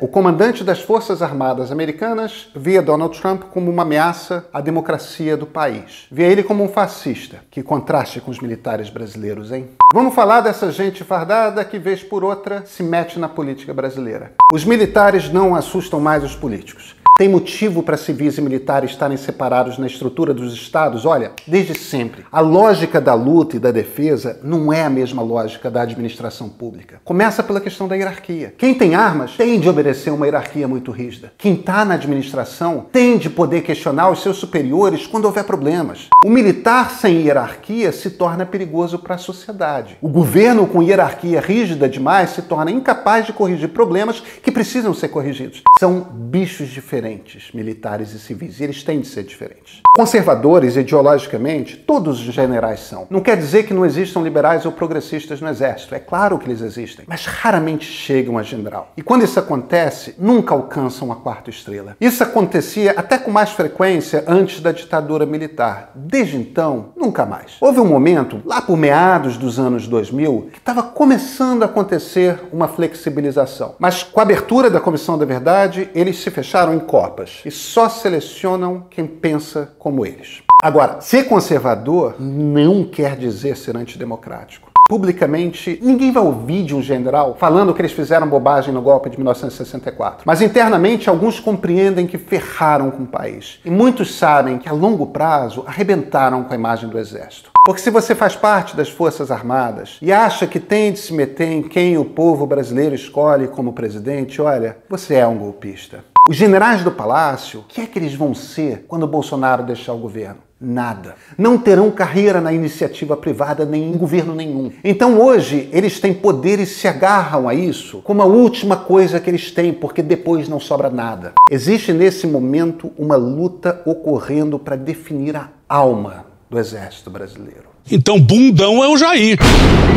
O 0.00 0.06
comandante 0.06 0.62
das 0.62 0.80
Forças 0.80 1.22
Armadas 1.22 1.72
Americanas 1.72 2.48
via 2.54 2.80
Donald 2.80 3.20
Trump 3.20 3.42
como 3.50 3.68
uma 3.68 3.82
ameaça 3.82 4.46
à 4.52 4.60
democracia 4.60 5.36
do 5.36 5.44
país. 5.44 6.06
Via 6.10 6.28
ele 6.28 6.44
como 6.44 6.62
um 6.62 6.68
fascista. 6.68 7.40
Que 7.50 7.64
contraste 7.64 8.20
com 8.20 8.30
os 8.30 8.38
militares 8.38 8.90
brasileiros, 8.90 9.50
hein? 9.50 9.70
Vamos 9.92 10.14
falar 10.14 10.40
dessa 10.40 10.70
gente 10.70 11.02
fardada 11.02 11.64
que, 11.64 11.80
vez 11.80 12.04
por 12.04 12.22
outra, 12.22 12.64
se 12.64 12.82
mete 12.84 13.18
na 13.18 13.28
política 13.28 13.74
brasileira. 13.74 14.34
Os 14.52 14.64
militares 14.64 15.32
não 15.32 15.56
assustam 15.56 15.98
mais 15.98 16.22
os 16.22 16.36
políticos. 16.36 16.94
Tem 17.18 17.28
motivo 17.28 17.82
para 17.82 17.96
civis 17.96 18.38
e 18.38 18.40
militares 18.40 18.92
estarem 18.92 19.16
separados 19.16 19.76
na 19.76 19.88
estrutura 19.88 20.32
dos 20.32 20.54
estados? 20.54 21.04
Olha, 21.04 21.32
desde 21.48 21.76
sempre. 21.76 22.24
A 22.30 22.38
lógica 22.38 23.00
da 23.00 23.12
luta 23.12 23.56
e 23.56 23.58
da 23.58 23.72
defesa 23.72 24.38
não 24.40 24.72
é 24.72 24.84
a 24.84 24.88
mesma 24.88 25.20
lógica 25.20 25.68
da 25.68 25.82
administração 25.82 26.48
pública. 26.48 27.00
Começa 27.04 27.42
pela 27.42 27.60
questão 27.60 27.88
da 27.88 27.96
hierarquia. 27.96 28.54
Quem 28.56 28.72
tem 28.72 28.94
armas 28.94 29.36
tem 29.36 29.58
de 29.58 29.68
obedecer 29.68 30.10
uma 30.10 30.26
hierarquia 30.26 30.68
muito 30.68 30.92
rígida. 30.92 31.32
Quem 31.36 31.54
está 31.54 31.84
na 31.84 31.94
administração 31.94 32.86
tem 32.92 33.18
de 33.18 33.28
poder 33.28 33.62
questionar 33.62 34.10
os 34.10 34.22
seus 34.22 34.36
superiores 34.36 35.04
quando 35.04 35.24
houver 35.24 35.42
problemas. 35.42 36.06
O 36.24 36.30
militar 36.30 36.92
sem 36.92 37.22
hierarquia 37.22 37.90
se 37.90 38.10
torna 38.10 38.46
perigoso 38.46 38.96
para 38.96 39.16
a 39.16 39.18
sociedade. 39.18 39.98
O 40.00 40.08
governo 40.08 40.68
com 40.68 40.84
hierarquia 40.84 41.40
rígida 41.40 41.88
demais 41.88 42.30
se 42.30 42.42
torna 42.42 42.70
incapaz 42.70 43.26
de 43.26 43.32
corrigir 43.32 43.70
problemas 43.70 44.20
que 44.40 44.52
precisam 44.52 44.94
ser 44.94 45.08
corrigidos. 45.08 45.64
São 45.80 46.06
bichos 46.12 46.68
diferentes 46.68 47.07
diferentes, 47.08 47.50
militares 47.52 48.12
e 48.12 48.18
civis, 48.18 48.60
e 48.60 48.64
eles 48.64 48.82
têm 48.82 49.00
de 49.00 49.08
ser 49.08 49.22
diferentes. 49.22 49.80
Conservadores, 49.94 50.76
ideologicamente, 50.76 51.76
todos 51.76 52.20
os 52.20 52.34
generais 52.34 52.80
são. 52.80 53.06
Não 53.10 53.20
quer 53.20 53.36
dizer 53.36 53.64
que 53.64 53.74
não 53.74 53.84
existam 53.84 54.20
liberais 54.20 54.66
ou 54.66 54.72
progressistas 54.72 55.40
no 55.40 55.48
exército, 55.48 55.94
é 55.94 55.98
claro 55.98 56.38
que 56.38 56.46
eles 56.46 56.60
existem, 56.60 57.04
mas 57.08 57.24
raramente 57.26 57.84
chegam 57.84 58.38
a 58.38 58.42
general. 58.42 58.92
E 58.96 59.02
quando 59.02 59.24
isso 59.24 59.38
acontece, 59.38 60.14
nunca 60.18 60.54
alcançam 60.54 61.10
a 61.10 61.16
quarta 61.16 61.50
estrela. 61.50 61.96
Isso 62.00 62.22
acontecia 62.22 62.92
até 62.96 63.18
com 63.18 63.30
mais 63.30 63.50
frequência 63.50 64.24
antes 64.26 64.60
da 64.60 64.70
ditadura 64.70 65.26
militar. 65.26 65.90
Desde 65.94 66.36
então, 66.36 66.90
nunca 66.96 67.26
mais. 67.26 67.56
Houve 67.60 67.80
um 67.80 67.86
momento, 67.86 68.40
lá 68.44 68.60
por 68.60 68.76
meados 68.76 69.36
dos 69.36 69.58
anos 69.58 69.88
2000, 69.88 70.50
que 70.52 70.58
estava 70.58 70.82
começando 70.82 71.62
a 71.62 71.66
acontecer 71.66 72.38
uma 72.52 72.68
flexibilização. 72.68 73.74
Mas 73.78 74.02
com 74.02 74.20
a 74.20 74.22
abertura 74.22 74.70
da 74.70 74.80
Comissão 74.80 75.18
da 75.18 75.24
Verdade, 75.24 75.90
eles 75.94 76.18
se 76.18 76.30
fecharam 76.30 76.74
em 76.74 76.78
Copas 76.98 77.42
e 77.44 77.50
só 77.52 77.88
selecionam 77.88 78.84
quem 78.90 79.06
pensa 79.06 79.72
como 79.78 80.04
eles. 80.04 80.42
Agora, 80.60 81.00
ser 81.00 81.28
conservador 81.28 82.16
não 82.18 82.82
quer 82.82 83.14
dizer 83.14 83.56
ser 83.56 83.76
antidemocrático. 83.76 84.68
Publicamente, 84.88 85.78
ninguém 85.80 86.10
vai 86.10 86.24
ouvir 86.24 86.64
de 86.64 86.74
um 86.74 86.82
general 86.82 87.36
falando 87.38 87.72
que 87.72 87.80
eles 87.80 87.92
fizeram 87.92 88.26
bobagem 88.26 88.74
no 88.74 88.82
golpe 88.82 89.10
de 89.10 89.16
1964. 89.16 90.22
Mas 90.24 90.42
internamente, 90.42 91.08
alguns 91.08 91.38
compreendem 91.38 92.04
que 92.04 92.18
ferraram 92.18 92.90
com 92.90 93.04
o 93.04 93.06
país. 93.06 93.60
E 93.64 93.70
muitos 93.70 94.16
sabem 94.16 94.58
que 94.58 94.68
a 94.68 94.72
longo 94.72 95.06
prazo 95.06 95.62
arrebentaram 95.68 96.42
com 96.42 96.52
a 96.52 96.56
imagem 96.56 96.88
do 96.88 96.98
exército. 96.98 97.52
Porque 97.68 97.82
se 97.82 97.90
você 97.90 98.14
faz 98.14 98.34
parte 98.34 98.74
das 98.74 98.88
Forças 98.88 99.30
Armadas 99.30 99.98
e 100.00 100.10
acha 100.10 100.46
que 100.46 100.58
tem 100.58 100.90
de 100.90 100.98
se 100.98 101.12
meter 101.12 101.52
em 101.52 101.62
quem 101.62 101.98
o 101.98 102.04
povo 102.04 102.46
brasileiro 102.46 102.94
escolhe 102.94 103.46
como 103.46 103.74
presidente, 103.74 104.40
olha, 104.40 104.78
você 104.88 105.16
é 105.16 105.26
um 105.26 105.36
golpista. 105.36 106.02
Os 106.28 106.36
generais 106.36 106.84
do 106.84 106.90
palácio, 106.90 107.60
o 107.60 107.62
que 107.62 107.80
é 107.80 107.86
que 107.86 107.98
eles 107.98 108.14
vão 108.14 108.34
ser 108.34 108.84
quando 108.86 109.04
o 109.04 109.06
Bolsonaro 109.06 109.62
deixar 109.62 109.94
o 109.94 109.98
governo? 109.98 110.40
Nada. 110.60 111.14
Não 111.38 111.56
terão 111.56 111.90
carreira 111.90 112.38
na 112.38 112.52
iniciativa 112.52 113.16
privada 113.16 113.64
nem 113.64 113.90
em 113.90 113.96
governo 113.96 114.34
nenhum. 114.34 114.70
Então 114.84 115.18
hoje 115.18 115.70
eles 115.72 115.98
têm 115.98 116.12
poder 116.12 116.60
e 116.60 116.66
se 116.66 116.86
agarram 116.86 117.48
a 117.48 117.54
isso 117.54 118.02
como 118.04 118.20
a 118.20 118.26
última 118.26 118.76
coisa 118.76 119.18
que 119.18 119.30
eles 119.30 119.50
têm, 119.52 119.72
porque 119.72 120.02
depois 120.02 120.50
não 120.50 120.60
sobra 120.60 120.90
nada. 120.90 121.32
Existe 121.50 121.94
nesse 121.94 122.26
momento 122.26 122.92
uma 122.98 123.16
luta 123.16 123.80
ocorrendo 123.86 124.58
para 124.58 124.76
definir 124.76 125.34
a 125.34 125.48
alma 125.66 126.26
do 126.50 126.58
exército 126.58 127.08
brasileiro. 127.08 127.70
Então 127.90 128.20
bundão 128.20 128.84
é 128.84 128.88
o 128.88 128.98
Jair. 128.98 129.38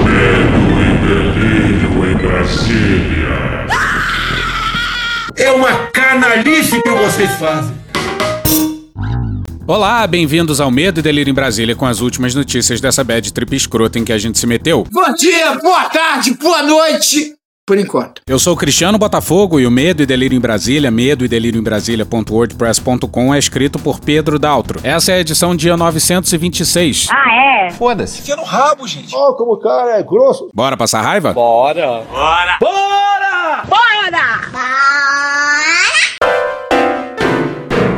Medo 0.05 0.61
e 0.79 0.95
delírio 1.07 2.09
em 2.09 2.15
Brasília. 2.15 3.11
É 5.35 5.51
uma 5.51 5.87
canalice 6.31 6.81
que 6.81 6.89
vocês 6.89 7.31
fazem. 7.31 7.75
Olá, 9.67 10.07
bem-vindos 10.07 10.61
ao 10.61 10.71
Medo 10.71 10.99
e 10.99 11.03
Delírio 11.03 11.29
em 11.29 11.33
Brasília 11.33 11.75
com 11.75 11.85
as 11.85 11.99
últimas 11.99 12.33
notícias 12.33 12.79
dessa 12.79 13.03
bad 13.03 13.33
trip 13.33 13.53
escrota 13.53 13.99
em 13.99 14.05
que 14.05 14.13
a 14.13 14.17
gente 14.17 14.39
se 14.39 14.47
meteu. 14.47 14.85
Bom 14.89 15.13
dia, 15.13 15.55
boa 15.61 15.89
tarde, 15.89 16.33
boa 16.35 16.63
noite. 16.63 17.33
Por 17.67 17.77
enquanto. 17.77 18.21
Eu 18.27 18.39
sou 18.39 18.53
o 18.53 18.57
Cristiano 18.57 18.97
Botafogo 18.97 19.59
e 19.59 19.67
o 19.67 19.71
Medo 19.71 20.01
e 20.01 20.05
Delírio 20.05 20.35
em 20.35 20.39
Brasília, 20.39 20.89
medo 20.89 21.23
e 21.23 21.27
delírio 21.27 21.59
em 21.59 21.63
Brasília.wordpress.com 21.63 23.33
é 23.33 23.37
escrito 23.39 23.77
por 23.77 23.99
Pedro 23.99 24.39
Daltro. 24.39 24.79
Essa 24.83 25.11
é 25.11 25.15
a 25.15 25.19
edição 25.19 25.55
dia 25.55 25.77
926. 25.77 27.07
Ah, 27.11 27.65
é? 27.67 27.71
Foda-se. 27.71 28.19
Enfia 28.19 28.35
no 28.35 28.43
rabo, 28.43 28.87
gente. 28.87 29.13
Oh, 29.15 29.35
como 29.35 29.53
o 29.53 29.59
cara 29.59 29.99
é 29.99 30.03
grosso. 30.03 30.49
Bora 30.53 30.75
passar 30.75 31.01
raiva? 31.01 31.33
Bora! 31.33 32.03
Bora! 32.09 32.57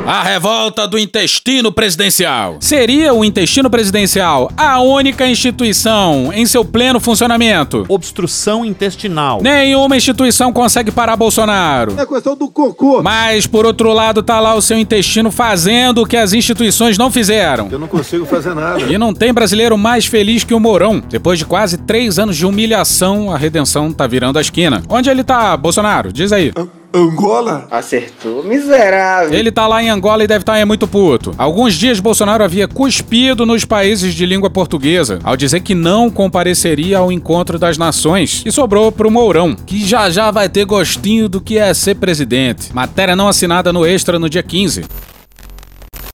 A 0.05 0.21
revolta 0.21 0.85
do 0.85 0.99
intestino 0.99 1.71
presidencial. 1.71 2.57
Seria 2.59 3.13
o 3.13 3.23
intestino 3.23 3.69
presidencial 3.69 4.51
a 4.57 4.81
única 4.81 5.25
instituição 5.25 6.29
em 6.33 6.45
seu 6.45 6.65
pleno 6.65 6.99
funcionamento? 6.99 7.85
Obstrução 7.87 8.65
intestinal. 8.65 9.41
Nenhuma 9.41 9.95
instituição 9.95 10.51
consegue 10.51 10.91
parar 10.91 11.15
Bolsonaro. 11.15 11.95
É 11.97 12.05
questão 12.05 12.35
do 12.35 12.49
cocô. 12.49 13.01
Mas, 13.01 13.47
por 13.47 13.65
outro 13.65 13.93
lado, 13.93 14.21
tá 14.21 14.41
lá 14.41 14.55
o 14.55 14.61
seu 14.61 14.77
intestino 14.77 15.31
fazendo 15.31 16.01
o 16.01 16.05
que 16.05 16.17
as 16.17 16.33
instituições 16.33 16.97
não 16.97 17.09
fizeram. 17.09 17.69
Eu 17.71 17.79
não 17.79 17.87
consigo 17.87 18.25
fazer 18.25 18.53
nada. 18.53 18.81
E 18.81 18.97
não 18.97 19.13
tem 19.13 19.33
brasileiro 19.33 19.77
mais 19.77 20.05
feliz 20.05 20.43
que 20.43 20.53
o 20.53 20.59
Mourão. 20.59 21.01
Depois 21.09 21.39
de 21.39 21.45
quase 21.45 21.77
três 21.77 22.19
anos 22.19 22.35
de 22.35 22.45
humilhação, 22.45 23.31
a 23.31 23.37
redenção 23.37 23.93
tá 23.93 24.05
virando 24.05 24.37
a 24.37 24.41
esquina. 24.41 24.83
Onde 24.89 25.09
ele 25.09 25.23
tá, 25.23 25.55
Bolsonaro? 25.55 26.11
Diz 26.11 26.33
aí. 26.33 26.51
Angola? 26.95 27.67
Acertou, 27.71 28.43
miserável. 28.43 29.33
Ele 29.33 29.51
tá 29.51 29.65
lá 29.65 29.81
em 29.81 29.89
Angola 29.89 30.23
e 30.23 30.27
deve 30.27 30.43
estar 30.43 30.53
tá, 30.53 30.59
é 30.59 30.65
muito 30.65 30.87
puto. 30.87 31.33
Alguns 31.39 31.73
dias 31.73 31.99
Bolsonaro 31.99 32.43
havia 32.43 32.67
cuspido 32.67 33.47
nos 33.47 33.65
países 33.65 34.13
de 34.13 34.27
língua 34.27 34.49
portuguesa 34.49 35.17
ao 35.23 35.35
dizer 35.35 35.61
que 35.61 35.73
não 35.73 36.09
compareceria 36.11 36.99
ao 36.99 37.11
encontro 37.11 37.57
das 37.57 37.79
nações 37.79 38.43
e 38.45 38.51
sobrou 38.51 38.91
pro 38.91 39.09
Mourão, 39.09 39.55
que 39.55 39.83
já 39.83 40.07
já 40.11 40.29
vai 40.29 40.47
ter 40.47 40.65
gostinho 40.65 41.27
do 41.27 41.41
que 41.41 41.57
é 41.57 41.73
ser 41.73 41.95
presidente. 41.95 42.71
Matéria 42.71 43.15
não 43.15 43.27
assinada 43.27 43.73
no 43.73 43.83
Extra 43.85 44.19
no 44.19 44.29
dia 44.29 44.43
15. 44.43 44.83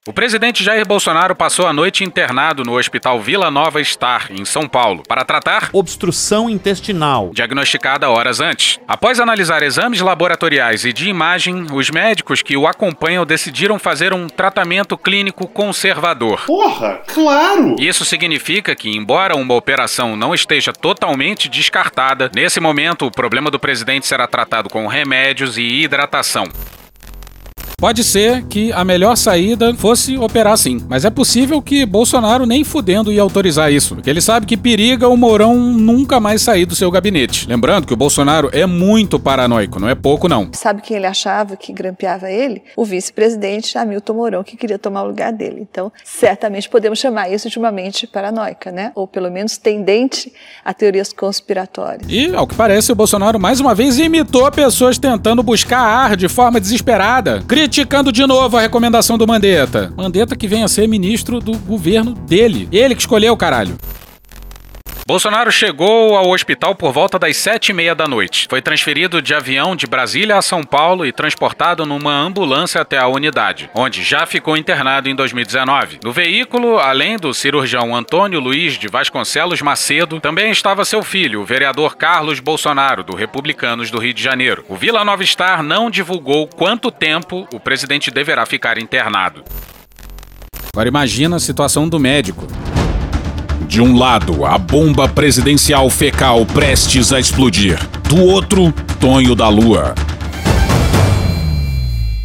O 0.09 0.13
presidente 0.13 0.63
Jair 0.63 0.87
Bolsonaro 0.87 1.35
passou 1.35 1.67
a 1.67 1.71
noite 1.71 2.03
internado 2.03 2.63
no 2.63 2.79
Hospital 2.79 3.21
Vila 3.21 3.51
Nova 3.51 3.83
Star, 3.83 4.31
em 4.31 4.43
São 4.43 4.67
Paulo, 4.67 5.03
para 5.07 5.23
tratar 5.23 5.69
Obstrução 5.71 6.49
intestinal. 6.49 7.29
diagnosticada 7.31 8.09
horas 8.09 8.39
antes. 8.39 8.79
Após 8.88 9.19
analisar 9.19 9.61
exames 9.61 10.01
laboratoriais 10.01 10.83
e 10.83 10.91
de 10.91 11.07
imagem, 11.07 11.67
os 11.71 11.91
médicos 11.91 12.41
que 12.41 12.57
o 12.57 12.65
acompanham 12.65 13.23
decidiram 13.23 13.77
fazer 13.77 14.11
um 14.11 14.25
tratamento 14.25 14.97
clínico 14.97 15.47
conservador. 15.47 16.41
Porra, 16.47 17.03
claro! 17.05 17.75
Isso 17.77 18.03
significa 18.03 18.75
que, 18.75 18.89
embora 18.89 19.38
uma 19.38 19.53
operação 19.53 20.15
não 20.15 20.33
esteja 20.33 20.73
totalmente 20.73 21.47
descartada, 21.47 22.31
nesse 22.33 22.59
momento 22.59 23.05
o 23.05 23.11
problema 23.11 23.51
do 23.51 23.59
presidente 23.59 24.07
será 24.07 24.25
tratado 24.25 24.69
com 24.69 24.88
remédios 24.88 25.55
e 25.55 25.83
hidratação. 25.83 26.45
Pode 27.79 28.03
ser 28.03 28.44
que 28.44 28.73
a 28.73 28.84
melhor 28.84 29.16
saída 29.16 29.73
fosse 29.73 30.17
operar 30.17 30.57
sim, 30.57 30.85
mas 30.90 31.06
é 31.06 31.09
possível 31.09 31.62
que 31.62 31.85
Bolsonaro 31.85 32.45
nem 32.45 32.62
fudendo 32.63 33.09
ia 33.09 33.22
autorizar 33.22 33.72
isso, 33.72 33.95
porque 33.95 34.09
ele 34.09 34.19
sabe 34.19 34.45
que 34.45 34.57
periga 34.57 35.07
o 35.07 35.16
Mourão 35.16 35.56
nunca 35.56 36.19
mais 36.19 36.41
sair 36.41 36.66
do 36.66 36.75
seu 36.75 36.91
gabinete. 36.91 37.47
Lembrando 37.47 37.88
que 37.88 37.94
o 37.94 37.97
Bolsonaro 37.97 38.50
é 38.51 38.66
muito 38.66 39.18
paranoico, 39.18 39.79
não 39.79 39.88
é 39.88 39.95
pouco 39.95 40.28
não. 40.28 40.50
Sabe 40.51 40.81
quem 40.81 40.97
ele 40.97 41.07
achava 41.07 41.56
que 41.56 41.72
grampeava 41.72 42.30
ele? 42.30 42.63
O 42.75 42.83
vice-presidente 42.83 43.77
Hamilton 43.77 44.13
Mourão, 44.13 44.44
que 44.44 44.57
queria 44.57 44.77
tomar 44.77 45.03
o 45.03 45.07
lugar 45.07 45.31
dele. 45.31 45.59
Então, 45.62 45.89
certamente 46.03 46.68
podemos 46.68 47.00
chamar 47.00 47.31
isso 47.31 47.50
de 47.50 47.57
uma 47.57 47.71
mente 47.71 48.06
paranoica, 48.06 48.74
né? 48.74 48.92
Ou 48.94 49.07
pelo 49.07 49.31
menos 49.31 49.57
tendente 49.57 50.33
a 50.65 50.74
teorias 50.74 51.13
conspiratórias. 51.13 52.06
E, 52.09 52.36
ao 52.36 52.45
que 52.45 52.56
parece, 52.56 52.92
o 52.92 52.95
Bolsonaro 52.95 53.39
mais 53.39 53.62
uma 53.62 53.74
vez 53.74 53.98
imitou 53.98 54.51
pessoas 54.51 54.98
tentando 54.98 55.42
buscar 55.42 55.80
ar 55.80 56.18
de 56.18 56.27
forma 56.27 56.59
desesperada, 56.59 57.42
criticando 57.69 58.12
de 58.12 58.25
novo 58.25 58.57
a 58.57 58.62
recomendação 58.62 59.16
do 59.16 59.27
Mandetta. 59.27 59.94
Mandetta 59.95 60.36
que 60.36 60.48
vem 60.48 60.63
a 60.63 60.68
ser 60.68 60.88
ministro 60.88 61.39
do 61.39 61.56
governo 61.56 62.16
dele. 62.16 62.68
Ele 62.71 62.95
que 62.95 63.01
escolheu, 63.01 63.38
caralho. 63.38 63.77
Bolsonaro 65.09 65.51
chegou 65.51 66.15
ao 66.15 66.29
hospital 66.29 66.75
por 66.75 66.94
volta 66.94 67.17
das 67.17 67.35
sete 67.35 67.69
e 67.69 67.73
meia 67.73 67.95
da 67.95 68.07
noite. 68.07 68.45
Foi 68.47 68.61
transferido 68.61 69.23
de 69.23 69.33
avião 69.33 69.75
de 69.75 69.88
Brasília 69.88 70.38
a 70.38 70.41
São 70.44 70.63
Paulo 70.63 71.03
e 71.03 71.11
transportado 71.11 71.83
numa 71.83 72.13
ambulância 72.13 72.79
até 72.79 73.00
a 73.00 73.07
unidade, 73.07 73.71
onde 73.73 74.03
já 74.03 74.27
ficou 74.27 74.56
internado 74.56 75.09
em 75.09 75.15
2019. 75.15 75.97
No 76.03 76.11
veículo, 76.11 76.77
além 76.77 77.17
do 77.17 77.33
cirurgião 77.33 77.95
Antônio 77.95 78.39
Luiz 78.39 78.77
de 78.77 78.88
Vasconcelos 78.88 79.63
Macedo, 79.63 80.19
também 80.19 80.51
estava 80.51 80.85
seu 80.85 81.01
filho, 81.01 81.41
o 81.41 81.45
vereador 81.45 81.97
Carlos 81.97 82.39
Bolsonaro, 82.39 83.03
do 83.03 83.15
Republicanos 83.15 83.89
do 83.89 83.97
Rio 83.97 84.13
de 84.13 84.21
Janeiro. 84.21 84.63
O 84.69 84.75
Vila 84.75 85.03
Nova 85.03 85.25
Star 85.25 85.63
não 85.63 85.89
divulgou 85.89 86.45
quanto 86.45 86.91
tempo 86.91 87.47
o 87.51 87.59
presidente 87.59 88.12
deverá 88.12 88.45
ficar 88.45 88.77
internado. 88.77 89.44
Agora 90.71 90.88
imagina 90.88 91.38
a 91.38 91.39
situação 91.39 91.89
do 91.89 92.00
médico. 92.00 92.45
De 93.69 93.80
um 93.80 93.95
lado, 93.95 94.44
a 94.48 94.57
bomba 94.57 95.07
presidencial 95.07 95.92
fecal 95.92 96.44
prestes 96.44 97.13
a 97.13 97.19
explodir. 97.19 97.77
Do 98.10 98.19
outro, 98.19 98.74
Tonho 99.00 99.36
da 99.36 99.48
Lua. 99.48 99.94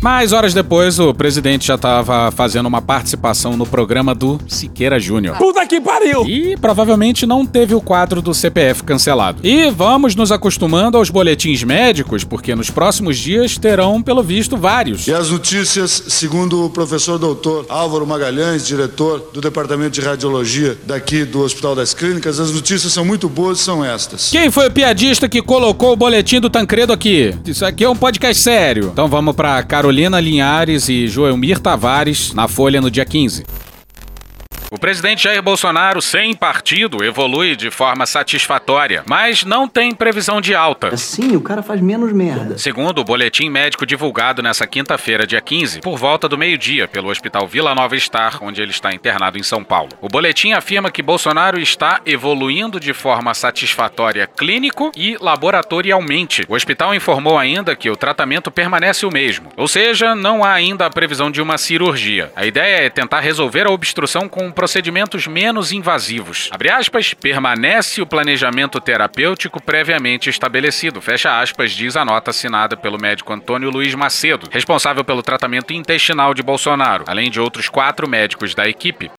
Mas 0.04 0.34
horas 0.34 0.52
depois, 0.52 0.98
o 0.98 1.14
presidente 1.14 1.66
já 1.66 1.76
estava 1.76 2.30
fazendo 2.30 2.66
uma 2.66 2.82
participação 2.82 3.56
no 3.56 3.64
programa 3.64 4.14
do 4.14 4.38
Siqueira 4.46 5.00
Júnior. 5.00 5.38
Puta 5.38 5.66
que 5.66 5.80
pariu! 5.80 6.26
E 6.28 6.58
provavelmente 6.58 7.24
não 7.24 7.46
teve 7.46 7.74
o 7.74 7.80
quadro 7.80 8.20
do 8.20 8.34
CPF 8.34 8.82
cancelado. 8.82 9.38
E 9.42 9.70
vamos 9.70 10.14
nos 10.14 10.30
acostumando 10.30 10.98
aos 10.98 11.08
boletins 11.08 11.62
médicos, 11.62 12.22
porque 12.22 12.54
nos 12.54 12.68
próximos 12.68 13.16
dias 13.16 13.56
terão, 13.56 14.02
pelo 14.02 14.22
visto, 14.22 14.58
vários. 14.58 15.06
E 15.06 15.14
as 15.14 15.30
notícias, 15.30 16.04
segundo 16.08 16.66
o 16.66 16.68
professor 16.68 17.18
doutor 17.18 17.64
Álvaro 17.70 18.06
Magalhães, 18.06 18.66
diretor 18.66 19.30
do 19.32 19.40
Departamento 19.40 19.92
de 19.92 20.02
Radiologia 20.02 20.76
daqui 20.84 21.24
do 21.24 21.40
Hospital 21.40 21.74
das 21.74 21.94
Clínicas, 21.94 22.38
as 22.38 22.50
notícias 22.50 22.92
são 22.92 23.06
muito 23.06 23.26
boas 23.26 23.58
e 23.58 23.62
são 23.62 23.82
estas. 23.82 24.28
Quem 24.28 24.50
foi 24.50 24.68
o 24.68 24.70
piadista 24.70 25.30
que 25.30 25.40
colocou 25.40 25.94
o 25.94 25.96
boletim 25.96 26.40
do 26.40 26.50
Tancredo 26.50 26.92
aqui? 26.92 27.34
Isso 27.46 27.64
aqui 27.64 27.84
é 27.84 27.88
um 27.88 27.96
podcast 27.96 28.42
sério. 28.42 28.90
Então 28.92 29.08
vamos 29.08 29.34
pra 29.34 29.62
Carolina 29.62 29.94
Linhares 30.20 30.88
e 30.88 31.06
Joelmir 31.06 31.58
Tavares 31.58 32.32
na 32.35 32.49
Folha 32.49 32.81
no 32.81 32.91
dia 32.91 33.05
15. 33.05 33.44
O 34.75 34.79
presidente 34.79 35.23
Jair 35.23 35.41
Bolsonaro, 35.41 36.03
sem 36.03 36.35
partido, 36.35 37.05
evolui 37.05 37.55
de 37.55 37.71
forma 37.71 38.05
satisfatória, 38.06 39.05
mas 39.06 39.44
não 39.44 39.69
tem 39.69 39.94
previsão 39.94 40.41
de 40.41 40.53
alta. 40.53 40.88
Assim, 40.88 41.37
o 41.37 41.41
cara 41.41 41.62
faz 41.62 41.81
menos 41.81 42.12
merda. 42.12 42.59
Segundo 42.59 42.99
o 42.99 43.05
boletim 43.05 43.49
médico 43.49 43.87
divulgado 43.87 44.43
nessa 44.43 44.67
quinta-feira, 44.67 45.29
dia 45.29 45.41
15, 45.41 45.79
por 45.81 45.97
volta 45.97 46.29
do 46.29 46.37
meio-dia, 46.37 46.88
pelo 46.88 47.09
Hospital 47.09 47.47
Vila 47.47 47.73
Nova 47.73 47.97
Star, 47.97 48.43
onde 48.43 48.61
ele 48.61 48.73
está 48.73 48.93
internado 48.93 49.38
em 49.38 49.44
São 49.44 49.62
Paulo. 49.62 49.91
O 50.00 50.09
boletim 50.09 50.55
afirma 50.55 50.91
que 50.91 51.03
Bolsonaro 51.03 51.61
está 51.61 52.00
evoluindo 52.05 52.81
de 52.81 52.93
forma 52.93 53.32
satisfatória 53.32 54.26
clínico 54.26 54.91
e 54.97 55.17
laboratorialmente. 55.21 56.44
O 56.49 56.55
hospital 56.56 56.93
informou 56.93 57.38
ainda 57.38 57.76
que 57.76 57.88
o 57.88 57.97
tratamento 57.97 58.50
permanece 58.50 59.06
o 59.06 59.12
mesmo, 59.12 59.50
ou 59.56 59.69
seja, 59.69 60.17
não 60.17 60.43
há 60.43 60.53
ainda 60.53 60.85
a 60.85 60.91
previsão 60.91 61.31
de 61.31 61.41
uma 61.41 61.59
cirurgia. 61.59 62.32
A 62.35 62.44
ideia 62.44 62.87
é 62.87 62.91
tentar 62.91 63.21
resolver 63.21 63.69
a 63.69 63.71
obstrução 63.71 64.29
com 64.29 64.44
um 64.44 64.50
procedimentos 64.64 65.26
menos 65.26 65.72
invasivos. 65.72 66.49
Abre 66.50 66.70
aspas, 66.70 67.12
permanece 67.12 68.00
o 68.00 68.06
planejamento 68.06 68.81
terapêutico 68.81 69.62
previamente 69.62 70.31
estabelecido. 70.31 71.02
Fecha 71.02 71.38
aspas, 71.38 71.72
diz 71.72 71.96
a 71.96 72.05
nota 72.05 72.31
assinada 72.31 72.75
pelo 72.75 72.99
médico 72.99 73.31
Antônio 73.31 73.69
Luiz 73.69 73.94
Macedo, 73.94 74.49
responsável 74.50 75.05
pelo 75.05 75.22
tratamento 75.22 75.75
intestinal 75.75 76.32
de 76.32 76.43
Bolsonaro, 76.43 77.05
além 77.06 77.31
de 77.31 77.38
outros 77.38 77.69
quatro 77.69 78.08
médicos 78.08 78.55
da 78.55 78.66
equipe. 78.66 79.11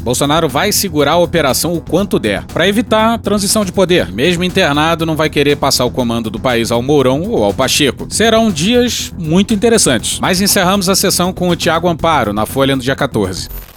Bolsonaro 0.00 0.48
vai 0.48 0.72
segurar 0.72 1.12
a 1.12 1.18
operação 1.18 1.74
o 1.74 1.80
quanto 1.82 2.18
der, 2.18 2.42
para 2.46 2.66
evitar 2.66 3.18
transição 3.18 3.66
de 3.66 3.72
poder. 3.72 4.10
Mesmo 4.10 4.44
internado, 4.44 5.04
não 5.04 5.14
vai 5.14 5.28
querer 5.28 5.56
passar 5.56 5.84
o 5.84 5.90
comando 5.90 6.30
do 6.30 6.40
país 6.40 6.70
ao 6.70 6.80
Mourão 6.80 7.20
ou 7.20 7.44
ao 7.44 7.52
Pacheco. 7.52 8.06
Serão 8.08 8.50
dias 8.50 9.12
muito 9.18 9.52
interessantes. 9.52 10.18
Mas 10.20 10.40
encerramos 10.40 10.88
a 10.88 10.96
sessão 10.96 11.34
com 11.34 11.50
o 11.50 11.56
Tiago 11.56 11.86
Amparo, 11.86 12.32
na 12.32 12.46
Folha 12.46 12.74
no 12.74 12.80
dia 12.80 12.96
14. 12.96 13.75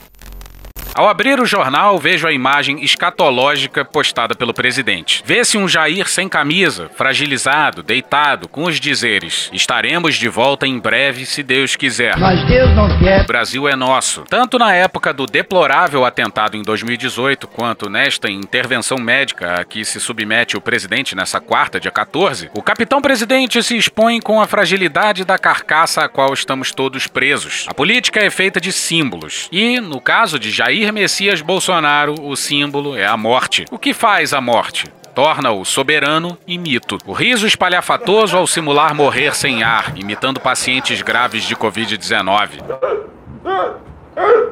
Ao 1.00 1.08
abrir 1.08 1.40
o 1.40 1.46
jornal, 1.46 1.98
vejo 1.98 2.28
a 2.28 2.34
imagem 2.34 2.84
escatológica 2.84 3.86
postada 3.86 4.36
pelo 4.36 4.54
presidente. 4.54 5.24
Vê-se 5.26 5.58
um 5.58 5.66
Jair 5.66 6.10
sem 6.10 6.28
camisa, 6.28 6.92
fragilizado, 6.94 7.82
deitado, 7.82 8.50
com 8.50 8.66
os 8.66 8.82
dizeres: 8.82 9.50
Estaremos 9.54 10.16
de 10.16 10.28
volta 10.28 10.68
em 10.68 10.78
breve, 10.78 11.26
se 11.26 11.42
Deus 11.42 11.78
quiser. 11.78 12.18
Mas 12.18 12.46
Deus 12.50 12.76
não 12.76 13.00
quer. 13.00 13.24
O 13.24 13.28
Brasil 13.28 13.66
é 13.66 13.78
nosso. 13.78 14.26
Tanto 14.30 14.60
na 14.60 14.76
época 14.76 15.14
do 15.14 15.26
deplorável 15.26 16.04
atentado 16.04 16.58
em 16.58 16.64
2018, 16.64 17.48
quanto 17.48 17.90
nesta 17.90 18.30
intervenção 18.30 18.98
médica 18.98 19.62
a 19.62 19.64
que 19.64 19.86
se 19.86 20.02
submete 20.02 20.58
o 20.58 20.62
presidente 20.62 21.16
nessa 21.16 21.40
quarta, 21.40 21.80
dia 21.80 21.92
14, 21.92 22.52
o 22.54 22.62
capitão 22.62 23.02
presidente 23.02 23.64
se 23.64 23.78
expõe 23.78 24.20
com 24.20 24.42
a 24.42 24.48
fragilidade 24.48 25.24
da 25.24 25.38
carcaça 25.38 26.04
a 26.04 26.10
qual 26.10 26.34
estamos 26.34 26.74
todos 26.74 27.08
presos. 27.08 27.64
A 27.70 27.74
política 27.74 28.20
é 28.20 28.30
feita 28.30 28.60
de 28.60 28.74
símbolos. 28.74 29.48
E, 29.50 29.80
no 29.80 30.02
caso 30.02 30.38
de 30.38 30.52
Jair 30.52 30.89
Messias 30.92 31.42
Bolsonaro, 31.42 32.16
o 32.22 32.36
símbolo 32.36 32.96
é 32.96 33.06
a 33.06 33.18
morte. 33.18 33.66
O 33.72 33.78
que 33.78 33.94
faz 33.94 34.34
a 34.34 34.42
morte? 34.42 34.86
Torna-o 35.14 35.66
soberano 35.66 36.38
e 36.48 36.58
mito. 36.58 36.98
O 37.06 37.14
riso 37.14 37.46
espalhafatoso 37.46 38.38
ao 38.38 38.48
simular 38.48 38.96
morrer 38.96 39.36
sem 39.36 39.64
ar, 39.64 39.98
imitando 39.98 40.40
pacientes 40.40 41.02
graves 41.02 41.44
de 41.44 41.56
Covid-19. 41.56 42.62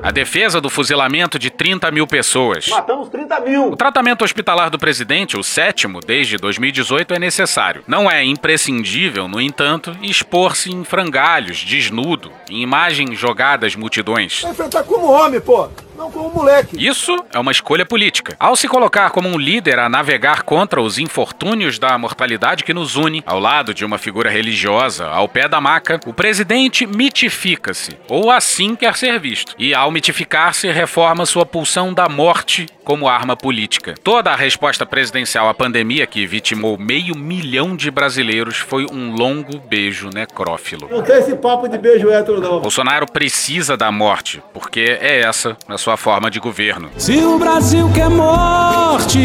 A 0.02 0.12
defesa 0.12 0.62
do 0.62 0.70
fuzilamento 0.70 1.38
de 1.38 1.50
30 1.50 1.92
mil 1.92 2.08
pessoas. 2.08 2.68
Matamos 2.68 3.10
30 3.10 3.40
mil. 3.42 3.72
O 3.72 3.76
tratamento 3.76 4.24
hospitalar 4.24 4.70
do 4.70 4.80
presidente, 4.80 5.38
o 5.38 5.44
sétimo 5.44 6.00
desde 6.00 6.38
2018, 6.38 7.14
é 7.14 7.20
necessário. 7.20 7.84
Não 7.86 8.10
é 8.10 8.24
imprescindível, 8.24 9.28
no 9.28 9.42
entanto, 9.42 9.96
expor-se 10.02 10.72
em 10.72 10.84
frangalhos, 10.86 11.58
desnudo, 11.64 12.32
em 12.50 12.62
imagens 12.62 13.20
jogadas 13.20 13.76
multidões. 13.76 14.42
Vai 14.42 14.52
enfrentar 14.52 14.84
como 14.84 15.12
homem, 15.12 15.42
pô. 15.42 15.68
Não 15.98 16.12
como 16.12 16.30
moleque. 16.30 16.78
Isso 16.78 17.16
é 17.34 17.40
uma 17.40 17.52
escolha 17.52 17.84
política. 17.84 18.36
Ao 18.40 18.56
se 18.56 18.68
colocar 18.68 19.10
como 19.10 19.28
um 19.28 19.38
líder 19.38 19.80
a 19.80 19.90
navegar 19.90 20.44
contra 20.44 20.80
os 20.80 21.00
infortúnios 21.00 21.80
da 21.80 21.98
mortalidade 21.98 22.64
que 22.64 22.74
nos 22.74 22.96
une, 22.96 23.24
ao 23.26 23.40
lado 23.40 23.74
de 23.74 23.84
uma 23.84 23.98
figura 23.98 24.30
religiosa, 24.30 25.08
ao 25.08 25.28
pé 25.28 25.48
da 25.48 25.60
maca, 25.60 26.00
o 26.06 26.14
presidente 26.14 26.86
mitifica-se, 26.86 27.98
ou 28.08 28.30
assim 28.30 28.76
quer 28.76 28.96
ser 28.96 29.20
visto. 29.20 29.56
E 29.58 29.74
ao 29.74 29.90
mitificar-se, 29.90 30.70
reforma 30.72 31.26
sua 31.26 31.46
pulsão 31.46 31.92
da 31.92 32.08
morte 32.08 32.68
como 32.84 33.10
arma 33.10 33.36
política. 33.36 33.96
Toda 34.02 34.32
a 34.32 34.36
resposta 34.36 34.86
presidencial 34.86 35.50
à 35.50 35.54
pandemia 35.54 36.08
que 36.08 36.26
vitimou 36.26 36.78
meio 36.78 37.18
milhão 37.18 37.76
de 37.76 37.92
brasileiros 37.92 38.58
foi 38.58 38.86
um 38.90 39.14
longo 39.14 39.60
beijo 39.60 40.10
necrófilo. 40.10 40.88
Não 40.90 41.02
tem 41.02 41.18
esse 41.18 41.36
papo 41.36 41.68
de 41.68 41.78
beijo 41.78 42.10
hétero, 42.10 42.40
não. 42.40 42.62
Bolsonaro 42.62 43.06
precisa 43.12 43.76
da 43.76 43.92
morte, 43.92 44.42
porque 44.54 44.98
é 45.02 45.20
essa 45.20 45.58
a 45.68 45.78
sua 45.78 45.87
forma 45.96 46.30
de 46.30 46.40
governo. 46.40 46.90
Se 46.98 47.24
o 47.24 47.38
Brasil 47.38 47.90
quer 47.94 48.10
morte, 48.10 49.20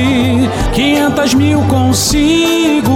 500 0.75 1.35
mil 1.35 1.63
consigo. 1.67 2.93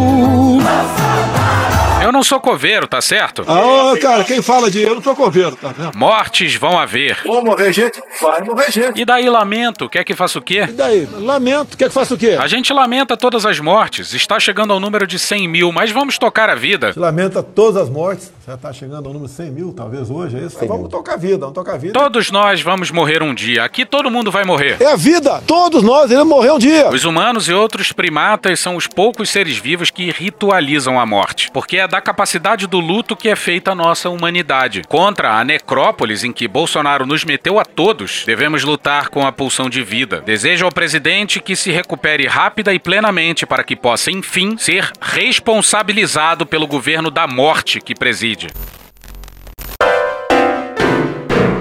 Eu 2.06 2.12
não 2.12 2.22
sou 2.22 2.38
coveiro, 2.38 2.86
tá 2.86 3.00
certo? 3.00 3.44
Ah, 3.48 3.92
cara, 4.00 4.22
quem 4.22 4.40
fala 4.40 4.70
de 4.70 4.80
eu 4.80 4.94
não 4.94 5.02
sou 5.02 5.16
coveiro, 5.16 5.56
tá 5.56 5.72
vendo? 5.76 5.98
Mortes 5.98 6.54
vão 6.54 6.78
haver. 6.78 7.18
Vou 7.24 7.44
morrer 7.44 7.72
gente? 7.72 8.00
Vai 8.22 8.42
morrer 8.42 8.70
gente. 8.70 9.00
E 9.00 9.04
daí 9.04 9.28
lamento, 9.28 9.88
quer 9.88 10.04
que 10.04 10.14
faça 10.14 10.38
o 10.38 10.42
quê? 10.42 10.66
E 10.68 10.72
daí? 10.72 11.08
Lamento, 11.18 11.76
quer 11.76 11.88
que 11.88 11.94
faça 11.94 12.14
o 12.14 12.16
quê? 12.16 12.36
A 12.40 12.46
gente 12.46 12.72
lamenta 12.72 13.16
todas 13.16 13.44
as 13.44 13.58
mortes, 13.58 14.14
está 14.14 14.38
chegando 14.38 14.72
ao 14.72 14.78
número 14.78 15.04
de 15.04 15.18
100 15.18 15.48
mil, 15.48 15.72
mas 15.72 15.90
vamos 15.90 16.16
tocar 16.16 16.48
a 16.48 16.54
vida. 16.54 16.92
Se 16.92 16.98
lamenta 17.00 17.42
todas 17.42 17.82
as 17.82 17.90
mortes, 17.90 18.32
já 18.46 18.54
está 18.54 18.72
chegando 18.72 19.08
ao 19.08 19.12
número 19.12 19.28
de 19.28 19.34
100 19.34 19.50
mil, 19.50 19.72
talvez 19.72 20.08
hoje, 20.08 20.36
é 20.36 20.42
isso? 20.42 20.56
Mas 20.60 20.68
vamos 20.68 20.88
tocar 20.88 21.14
a 21.14 21.16
vida, 21.16 21.38
vamos 21.38 21.54
tocar 21.54 21.74
a 21.74 21.78
vida. 21.78 21.92
Todos 21.92 22.30
nós 22.30 22.62
vamos 22.62 22.92
morrer 22.92 23.20
um 23.20 23.34
dia, 23.34 23.55
aqui 23.58 23.84
todo 23.84 24.10
mundo 24.10 24.30
vai 24.30 24.44
morrer. 24.44 24.76
É 24.80 24.92
a 24.92 24.96
vida, 24.96 25.42
todos 25.46 25.82
nós 25.82 26.10
iremos 26.10 26.28
morrer 26.28 26.52
um 26.52 26.58
dia. 26.58 26.88
Os 26.90 27.04
humanos 27.04 27.48
e 27.48 27.52
outros 27.52 27.92
primatas 27.92 28.60
são 28.60 28.76
os 28.76 28.86
poucos 28.86 29.30
seres 29.30 29.56
vivos 29.56 29.90
que 29.90 30.10
ritualizam 30.10 30.98
a 30.98 31.06
morte, 31.06 31.50
porque 31.52 31.78
é 31.78 31.88
da 31.88 32.00
capacidade 32.00 32.66
do 32.66 32.80
luto 32.80 33.16
que 33.16 33.28
é 33.28 33.36
feita 33.36 33.72
a 33.72 33.74
nossa 33.74 34.08
humanidade. 34.10 34.82
Contra 34.88 35.38
a 35.38 35.44
necrópolis 35.44 36.24
em 36.24 36.32
que 36.32 36.48
Bolsonaro 36.48 37.06
nos 37.06 37.24
meteu 37.24 37.58
a 37.58 37.64
todos, 37.64 38.24
devemos 38.26 38.64
lutar 38.64 39.08
com 39.08 39.26
a 39.26 39.32
pulsão 39.32 39.68
de 39.68 39.82
vida. 39.82 40.20
Desejo 40.20 40.64
ao 40.64 40.72
presidente 40.72 41.40
que 41.40 41.56
se 41.56 41.70
recupere 41.70 42.26
rápida 42.26 42.72
e 42.72 42.78
plenamente 42.78 43.46
para 43.46 43.64
que 43.64 43.76
possa, 43.76 44.10
enfim, 44.10 44.56
ser 44.58 44.90
responsabilizado 45.00 46.46
pelo 46.46 46.66
governo 46.66 47.10
da 47.10 47.26
morte 47.26 47.80
que 47.80 47.94
preside. 47.94 48.48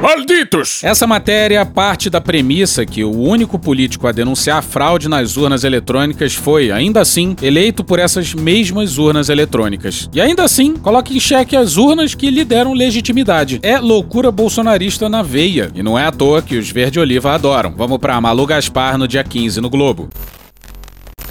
Malditos! 0.05 0.83
Essa 0.83 1.07
matéria 1.07 1.65
parte 1.65 2.11
da 2.11 2.21
premissa 2.21 2.85
que 2.85 3.03
o 3.03 3.09
único 3.09 3.57
político 3.57 4.07
a 4.07 4.11
denunciar 4.11 4.61
fraude 4.61 5.09
nas 5.09 5.35
urnas 5.35 5.63
eletrônicas 5.63 6.35
foi, 6.35 6.71
ainda 6.71 7.01
assim, 7.01 7.35
eleito 7.41 7.83
por 7.83 7.97
essas 7.97 8.31
mesmas 8.35 8.99
urnas 8.99 9.29
eletrônicas. 9.29 10.07
E 10.13 10.21
ainda 10.21 10.43
assim, 10.43 10.75
coloca 10.75 11.11
em 11.11 11.19
xeque 11.19 11.55
as 11.55 11.75
urnas 11.75 12.13
que 12.13 12.29
lhe 12.29 12.45
deram 12.45 12.73
legitimidade. 12.73 13.59
É 13.63 13.79
loucura 13.79 14.31
bolsonarista 14.31 15.09
na 15.09 15.23
veia. 15.23 15.71
E 15.73 15.81
não 15.81 15.97
é 15.97 16.05
à 16.05 16.11
toa 16.11 16.39
que 16.39 16.55
os 16.55 16.69
verde-oliva 16.69 17.33
adoram. 17.33 17.73
Vamos 17.75 17.97
pra 17.97 18.21
Malu 18.21 18.45
Gaspar 18.45 18.99
no 18.99 19.07
dia 19.07 19.23
15 19.23 19.59
no 19.59 19.71
Globo. 19.71 20.07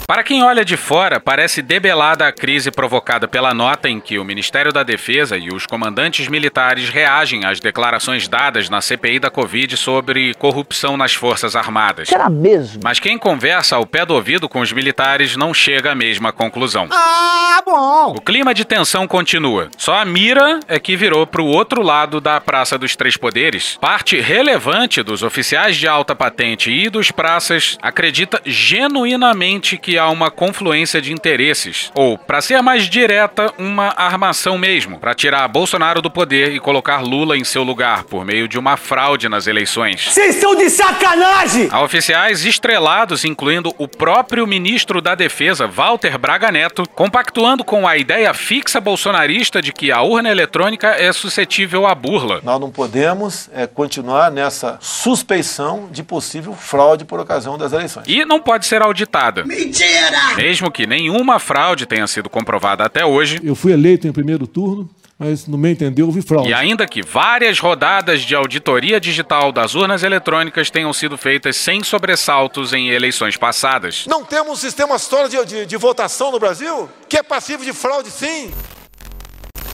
Para 0.07 0.23
quem 0.23 0.43
olha 0.43 0.63
de 0.63 0.77
fora, 0.77 1.19
parece 1.19 1.63
debelada 1.63 2.27
a 2.27 2.31
crise 2.31 2.69
provocada 2.69 3.27
pela 3.27 3.55
nota 3.55 3.89
em 3.89 3.99
que 3.99 4.19
o 4.19 4.23
Ministério 4.23 4.71
da 4.71 4.83
Defesa 4.83 5.35
e 5.35 5.49
os 5.49 5.65
comandantes 5.65 6.27
militares 6.27 6.89
reagem 6.89 7.43
às 7.43 7.59
declarações 7.59 8.27
dadas 8.27 8.69
na 8.69 8.81
CPI 8.81 9.17
da 9.17 9.31
Covid 9.31 9.75
sobre 9.75 10.35
corrupção 10.35 10.95
nas 10.95 11.15
Forças 11.15 11.55
Armadas. 11.55 12.09
Será 12.09 12.29
mesmo? 12.29 12.81
Mas 12.83 12.99
quem 12.99 13.17
conversa 13.17 13.77
ao 13.77 13.85
pé 13.87 14.05
do 14.05 14.13
ouvido 14.13 14.47
com 14.47 14.59
os 14.59 14.71
militares 14.71 15.35
não 15.35 15.55
chega 15.55 15.93
à 15.93 15.95
mesma 15.95 16.31
conclusão. 16.31 16.87
Ah, 16.91 17.63
bom! 17.65 18.13
O 18.15 18.21
clima 18.21 18.53
de 18.53 18.63
tensão 18.63 19.07
continua. 19.07 19.69
Só 19.75 19.95
a 19.95 20.05
mira 20.05 20.59
é 20.67 20.79
que 20.79 20.95
virou 20.95 21.25
para 21.25 21.41
o 21.41 21.47
outro 21.47 21.81
lado 21.81 22.21
da 22.21 22.39
Praça 22.39 22.77
dos 22.77 22.95
Três 22.95 23.17
Poderes. 23.17 23.75
Parte 23.81 24.19
relevante 24.19 25.01
dos 25.01 25.23
oficiais 25.23 25.75
de 25.75 25.87
alta 25.87 26.15
patente 26.15 26.69
e 26.69 26.91
dos 26.91 27.09
praças 27.09 27.75
acredita 27.81 28.39
genuinamente 28.45 29.79
que 29.79 29.94
há 29.97 30.09
uma 30.09 30.31
confluência 30.31 31.01
de 31.01 31.11
interesses, 31.11 31.91
ou, 31.95 32.17
para 32.17 32.41
ser 32.41 32.61
mais 32.61 32.89
direta, 32.89 33.53
uma 33.57 33.93
armação 33.95 34.57
mesmo, 34.57 34.99
para 34.99 35.13
tirar 35.13 35.47
Bolsonaro 35.47 36.01
do 36.01 36.09
poder 36.09 36.53
e 36.53 36.59
colocar 36.59 37.01
Lula 37.01 37.37
em 37.37 37.43
seu 37.43 37.63
lugar 37.63 38.03
por 38.03 38.25
meio 38.25 38.47
de 38.47 38.57
uma 38.57 38.77
fraude 38.77 39.29
nas 39.29 39.47
eleições. 39.47 40.07
Vocês 40.07 40.35
são 40.35 40.55
de 40.55 40.69
sacanagem! 40.69 41.69
Há 41.71 41.81
oficiais 41.81 42.45
estrelados, 42.45 43.25
incluindo 43.25 43.73
o 43.77 43.87
próprio 43.87 44.45
ministro 44.47 45.01
da 45.01 45.15
Defesa, 45.15 45.67
Walter 45.67 46.17
Braga 46.17 46.51
Neto, 46.51 46.83
compactuando 46.93 47.63
com 47.63 47.87
a 47.87 47.97
ideia 47.97 48.33
fixa 48.33 48.79
bolsonarista 48.79 49.61
de 49.61 49.71
que 49.71 49.91
a 49.91 50.01
urna 50.01 50.29
eletrônica 50.29 50.87
é 50.87 51.11
suscetível 51.11 51.85
à 51.87 51.95
burla. 51.95 52.39
Nós 52.43 52.59
não 52.59 52.71
podemos 52.71 53.49
é, 53.53 53.67
continuar 53.67 54.31
nessa 54.31 54.77
suspeição 54.81 55.87
de 55.91 56.03
possível 56.03 56.53
fraude 56.53 57.05
por 57.05 57.19
ocasião 57.19 57.57
das 57.57 57.73
eleições. 57.73 58.05
E 58.07 58.25
não 58.25 58.39
pode 58.39 58.65
ser 58.65 58.81
auditada. 58.81 59.43
Mentira! 59.85 60.35
Mesmo 60.35 60.71
que 60.71 60.87
nenhuma 60.87 61.39
fraude 61.39 61.85
tenha 61.85 62.07
sido 62.07 62.29
comprovada 62.29 62.83
até 62.83 63.05
hoje. 63.05 63.39
Eu 63.43 63.55
fui 63.55 63.71
eleito 63.71 64.07
em 64.07 64.11
primeiro 64.11 64.47
turno, 64.47 64.89
mas 65.17 65.47
no 65.47 65.57
meu 65.57 65.71
entender 65.71 66.03
houve 66.03 66.21
fraude. 66.21 66.49
E 66.49 66.53
ainda 66.53 66.87
que 66.87 67.01
várias 67.01 67.59
rodadas 67.59 68.21
de 68.21 68.35
auditoria 68.35 68.99
digital 68.99 69.51
das 69.51 69.75
urnas 69.75 70.03
eletrônicas 70.03 70.69
tenham 70.69 70.91
sido 70.91 71.17
feitas 71.17 71.55
sem 71.55 71.83
sobressaltos 71.83 72.73
em 72.73 72.89
eleições 72.89 73.37
passadas. 73.37 74.05
Não 74.07 74.23
temos 74.23 74.53
um 74.53 74.55
sistema 74.55 74.97
sólido 74.97 75.45
de, 75.45 75.55
de, 75.55 75.65
de 75.65 75.77
votação 75.77 76.31
no 76.31 76.39
Brasil 76.39 76.89
que 77.07 77.17
é 77.17 77.23
passivo 77.23 77.63
de 77.63 77.73
fraude, 77.73 78.09
sim. 78.09 78.51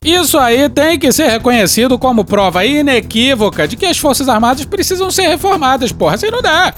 Isso 0.03 0.39
aí 0.39 0.67
tem 0.67 0.97
que 0.97 1.11
ser 1.11 1.27
reconhecido 1.27 1.97
como 1.99 2.25
prova 2.25 2.65
inequívoca 2.65 3.67
de 3.67 3.75
que 3.75 3.85
as 3.85 3.99
Forças 3.99 4.27
Armadas 4.27 4.65
precisam 4.65 5.11
ser 5.11 5.27
reformadas, 5.27 5.91
porra, 5.91 6.15
assim 6.15 6.31
não 6.31 6.41
dá. 6.41 6.73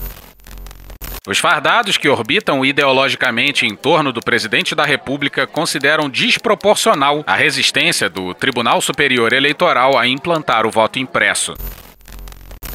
Os 1.26 1.40
fardados 1.40 1.96
que 1.96 2.10
orbitam 2.10 2.66
ideologicamente 2.66 3.66
em 3.66 3.74
torno 3.78 4.12
do 4.12 4.20
presidente 4.20 4.76
da 4.76 4.84
República 4.84 5.48
consideram 5.48 6.10
desproporcional 6.10 7.24
a 7.26 7.34
resistência 7.34 8.10
do 8.10 8.34
Tribunal 8.34 8.82
Superior 8.82 9.32
Eleitoral 9.32 9.98
a 9.98 10.06
implantar 10.06 10.66
o 10.66 10.70
voto 10.70 11.00
impresso. 11.00 11.54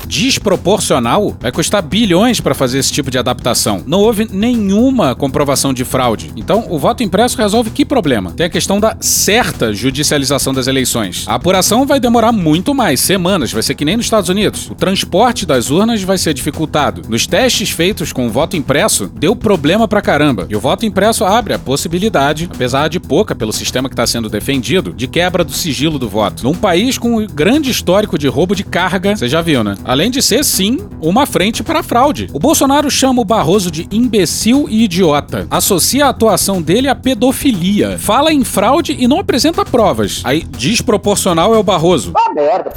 Desproporcional? 0.08 1.36
Vai 1.38 1.52
custar 1.52 1.82
bilhões 1.82 2.40
para 2.40 2.54
fazer 2.54 2.78
esse 2.78 2.90
tipo 2.90 3.10
de 3.10 3.18
adaptação. 3.18 3.82
Não 3.86 4.00
houve 4.00 4.26
nenhuma 4.32 5.14
comprovação 5.14 5.72
de 5.72 5.84
fraude. 5.84 6.32
Então, 6.34 6.66
o 6.70 6.78
voto 6.78 7.02
impresso 7.02 7.36
resolve 7.36 7.70
que 7.70 7.84
problema? 7.84 8.32
Tem 8.32 8.46
a 8.46 8.50
questão 8.50 8.80
da 8.80 8.96
certa 9.00 9.72
judicialização 9.72 10.54
das 10.54 10.66
eleições. 10.66 11.24
A 11.28 11.34
apuração 11.34 11.86
vai 11.86 12.00
demorar 12.00 12.32
muito 12.32 12.74
mais, 12.74 13.00
semanas, 13.00 13.52
vai 13.52 13.62
ser 13.62 13.74
que 13.74 13.84
nem 13.84 13.96
nos 13.96 14.06
Estados 14.06 14.30
Unidos. 14.30 14.70
O 14.70 14.74
transporte 14.74 15.44
das 15.44 15.70
urnas 15.70 16.02
vai 16.02 16.16
ser 16.16 16.32
dificultado. 16.32 17.02
Nos 17.08 17.26
testes 17.26 17.70
feitos 17.70 18.12
com 18.12 18.26
o 18.26 18.30
voto 18.30 18.56
impresso, 18.56 19.08
deu 19.14 19.36
problema 19.36 19.86
pra 19.86 20.00
caramba. 20.00 20.46
E 20.48 20.56
o 20.56 20.60
voto 20.60 20.86
impresso 20.86 21.24
abre 21.24 21.52
a 21.52 21.58
possibilidade, 21.58 22.48
apesar 22.52 22.88
de 22.88 22.98
pouca 22.98 23.34
pelo 23.34 23.52
sistema 23.52 23.88
que 23.88 23.92
está 23.92 24.06
sendo 24.06 24.30
defendido, 24.30 24.94
de 24.94 25.06
quebra 25.06 25.44
do 25.44 25.52
sigilo 25.52 25.98
do 25.98 26.08
voto. 26.08 26.42
Num 26.42 26.54
país 26.54 26.96
com 26.96 27.18
um 27.18 27.26
grande 27.26 27.70
histórico 27.70 28.18
de 28.18 28.26
roubo 28.26 28.54
de 28.54 28.64
carga, 28.64 29.14
você 29.14 29.28
já 29.28 29.42
viu, 29.42 29.62
né? 29.62 29.74
Além 29.98 30.12
de 30.12 30.22
ser, 30.22 30.44
sim, 30.44 30.78
uma 31.02 31.26
frente 31.26 31.60
para 31.60 31.82
fraude. 31.82 32.28
O 32.32 32.38
Bolsonaro 32.38 32.88
chama 32.88 33.20
o 33.20 33.24
Barroso 33.24 33.68
de 33.68 33.88
imbecil 33.90 34.68
e 34.68 34.84
idiota. 34.84 35.48
Associa 35.50 36.06
a 36.06 36.10
atuação 36.10 36.62
dele 36.62 36.86
à 36.86 36.94
pedofilia. 36.94 37.98
Fala 37.98 38.32
em 38.32 38.44
fraude 38.44 38.96
e 38.96 39.08
não 39.08 39.18
apresenta 39.18 39.64
provas. 39.64 40.22
Aí, 40.22 40.44
desproporcional 40.44 41.52
é 41.52 41.58
o 41.58 41.64
Barroso. 41.64 42.12
Ah, 42.16 42.32
merda! 42.32 42.72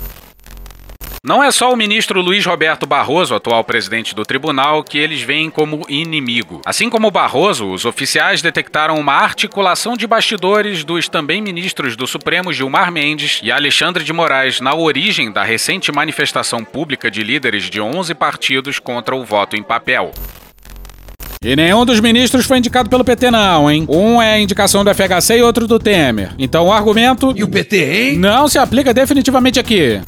Não 1.23 1.43
é 1.43 1.51
só 1.51 1.71
o 1.71 1.77
ministro 1.77 2.19
Luiz 2.19 2.43
Roberto 2.47 2.87
Barroso, 2.87 3.35
atual 3.35 3.63
presidente 3.63 4.15
do 4.15 4.25
tribunal, 4.25 4.83
que 4.83 4.97
eles 4.97 5.21
veem 5.21 5.51
como 5.51 5.85
inimigo. 5.87 6.61
Assim 6.65 6.89
como 6.89 7.11
Barroso, 7.11 7.69
os 7.69 7.85
oficiais 7.85 8.41
detectaram 8.41 8.95
uma 8.95 9.13
articulação 9.13 9.95
de 9.95 10.07
bastidores 10.07 10.83
dos 10.83 11.07
também 11.07 11.39
ministros 11.39 11.95
do 11.95 12.07
Supremo 12.07 12.51
Gilmar 12.51 12.91
Mendes 12.91 13.39
e 13.43 13.51
Alexandre 13.51 14.03
de 14.03 14.11
Moraes 14.11 14.59
na 14.59 14.73
origem 14.73 15.31
da 15.31 15.43
recente 15.43 15.91
manifestação 15.91 16.65
pública 16.65 17.11
de 17.11 17.21
líderes 17.21 17.69
de 17.69 17.79
11 17.79 18.15
partidos 18.15 18.79
contra 18.79 19.15
o 19.15 19.23
voto 19.23 19.55
em 19.55 19.61
papel. 19.61 20.11
E 21.45 21.55
nenhum 21.55 21.85
dos 21.85 21.99
ministros 21.99 22.47
foi 22.47 22.57
indicado 22.57 22.89
pelo 22.89 23.05
PT, 23.05 23.29
não, 23.29 23.69
hein? 23.69 23.85
Um 23.87 24.19
é 24.19 24.33
a 24.33 24.39
indicação 24.39 24.83
do 24.83 24.91
FHC 24.91 25.37
e 25.37 25.43
outro 25.43 25.67
do 25.67 25.77
Temer. 25.77 26.33
Então 26.39 26.65
o 26.65 26.73
argumento. 26.73 27.31
E 27.35 27.43
o 27.43 27.47
PT, 27.47 27.77
hein? 27.77 28.17
Não 28.17 28.47
se 28.47 28.57
aplica 28.57 28.91
definitivamente 28.91 29.59
aqui. 29.59 30.01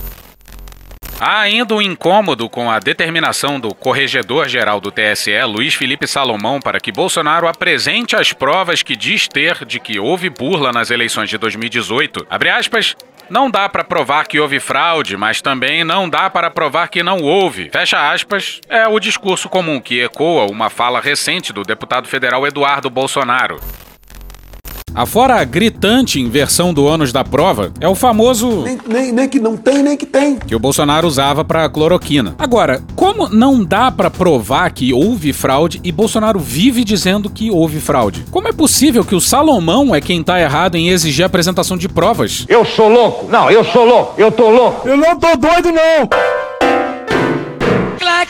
Há 1.26 1.40
ainda 1.40 1.74
um 1.74 1.82
incômodo 1.82 2.50
com 2.50 2.70
a 2.70 2.80
determinação 2.80 3.58
do 3.58 3.74
corregedor-geral 3.74 4.82
do 4.82 4.92
TSE, 4.92 5.32
Luiz 5.46 5.74
Felipe 5.74 6.06
Salomão, 6.06 6.60
para 6.60 6.82
que 6.82 6.92
Bolsonaro 6.92 7.48
apresente 7.48 8.14
as 8.14 8.34
provas 8.34 8.84
que 8.84 8.94
diz 8.94 9.26
ter 9.26 9.64
de 9.64 9.80
que 9.80 9.98
houve 9.98 10.30
burla 10.30 10.74
nas 10.74 10.92
eleições 10.92 11.30
de 11.30 11.38
2018. 11.38 12.28
Abre 12.30 12.50
aspas. 12.50 12.94
Não 13.30 13.50
dá 13.50 13.70
para 13.70 13.86
provar 13.86 14.28
que 14.28 14.38
houve 14.38 14.60
fraude, 14.60 15.16
mas 15.16 15.42
também 15.42 15.86
não 15.86 16.10
dá 16.10 16.30
para 16.30 16.52
provar 16.52 16.90
que 16.90 17.02
não 17.02 17.20
houve. 17.20 17.70
Fecha 17.70 18.12
aspas, 18.12 18.60
é 18.68 18.86
o 18.86 19.00
discurso 19.00 19.48
comum 19.48 19.80
que 19.80 20.02
ecoa 20.02 20.52
uma 20.52 20.70
fala 20.70 21.00
recente 21.00 21.54
do 21.54 21.64
deputado 21.64 22.06
federal 22.06 22.46
Eduardo 22.46 22.90
Bolsonaro. 22.90 23.62
Afora 24.96 25.36
a 25.36 25.44
gritante 25.44 26.22
inversão 26.22 26.72
do 26.72 26.86
ônus 26.86 27.12
da 27.12 27.24
prova, 27.24 27.72
é 27.80 27.88
o 27.88 27.96
famoso. 27.96 28.62
Nem, 28.62 28.78
nem, 28.88 29.12
nem 29.12 29.28
que 29.28 29.40
não 29.40 29.58
tem, 29.58 29.82
nem 29.82 29.98
que 29.98 30.06
tem. 30.06 30.36
Que 30.36 30.56
o 30.56 30.60
Bolsonaro 30.60 31.08
usava 31.08 31.44
para 31.44 31.68
cloroquina. 31.68 32.36
Agora, 32.38 32.84
como 32.96 33.28
não 33.28 33.64
dá 33.64 33.92
para 33.92 34.12
provar 34.12 34.70
que 34.72 34.94
houve 34.94 35.34
fraude 35.34 35.80
e 35.84 35.92
Bolsonaro 35.92 36.40
vive 36.40 36.84
dizendo 36.84 37.30
que 37.30 37.50
houve 37.50 37.80
fraude? 37.80 38.24
Como 38.30 38.48
é 38.48 38.54
possível 38.54 39.04
que 39.04 39.16
o 39.16 39.22
Salomão 39.22 39.96
é 39.96 40.00
quem 40.00 40.22
tá 40.22 40.40
errado 40.40 40.76
em 40.76 40.90
exigir 40.90 41.24
a 41.24 41.26
apresentação 41.26 41.76
de 41.76 41.90
provas? 41.90 42.46
Eu 42.48 42.64
sou 42.64 42.88
louco? 42.88 43.28
Não, 43.32 43.50
eu 43.50 43.64
sou 43.64 43.86
louco. 43.86 44.14
Eu 44.22 44.32
tô 44.32 44.50
louco. 44.50 44.88
Eu 44.88 44.96
não 44.96 45.18
tô 45.18 45.36
doido, 45.36 45.72
não. 45.72 46.10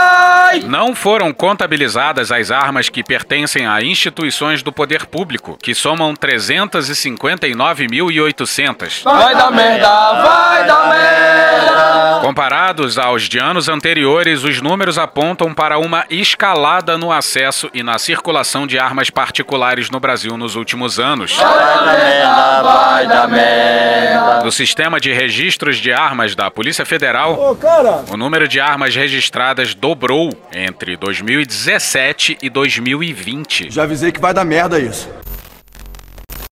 vai! 0.50 0.60
Não 0.60 0.94
foram 0.94 1.32
contabilizadas 1.32 2.30
as 2.32 2.50
armas 2.50 2.88
que 2.88 3.04
pertencem 3.04 3.66
a 3.66 3.82
instituições 3.82 4.62
do 4.62 4.72
poder 4.72 5.04
público, 5.06 5.58
que 5.62 5.74
somam 5.74 6.14
359.800. 6.14 9.02
Vai 9.04 9.34
dar 9.34 9.50
merda, 9.50 10.22
vai 10.22 10.66
dar 10.66 10.88
merda! 10.88 11.89
Comparados 12.20 12.98
aos 12.98 13.22
de 13.28 13.38
anos 13.38 13.68
anteriores, 13.68 14.44
os 14.44 14.60
números 14.60 14.98
apontam 14.98 15.54
para 15.54 15.78
uma 15.78 16.04
escalada 16.10 16.98
no 16.98 17.10
acesso 17.10 17.70
e 17.72 17.82
na 17.82 17.98
circulação 17.98 18.66
de 18.66 18.78
armas 18.78 19.08
particulares 19.08 19.90
no 19.90 19.98
Brasil 19.98 20.36
nos 20.36 20.54
últimos 20.54 20.98
anos. 20.98 21.34
Vai 21.34 21.46
dar 21.46 21.86
merda, 21.86 22.62
vai 22.62 23.06
dar 23.06 23.28
merda! 23.28 24.44
No 24.44 24.52
sistema 24.52 25.00
de 25.00 25.12
registros 25.12 25.78
de 25.78 25.92
armas 25.92 26.34
da 26.34 26.50
Polícia 26.50 26.84
Federal, 26.84 27.40
Ô, 27.40 27.56
cara! 27.56 28.04
o 28.10 28.16
número 28.16 28.46
de 28.46 28.60
armas 28.60 28.94
registradas 28.94 29.74
dobrou 29.74 30.30
entre 30.52 30.96
2017 30.96 32.38
e 32.42 32.50
2020. 32.50 33.70
Já 33.70 33.84
avisei 33.84 34.12
que 34.12 34.20
vai 34.20 34.34
dar 34.34 34.44
merda 34.44 34.78
isso. 34.78 35.08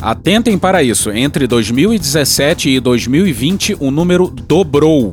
Atentem 0.01 0.57
para 0.57 0.83
isso, 0.83 1.11
entre 1.11 1.47
2017 1.47 2.71
e 2.71 2.81
2020 2.81 3.77
o 3.81 3.91
número 3.91 4.29
dobrou. 4.29 5.13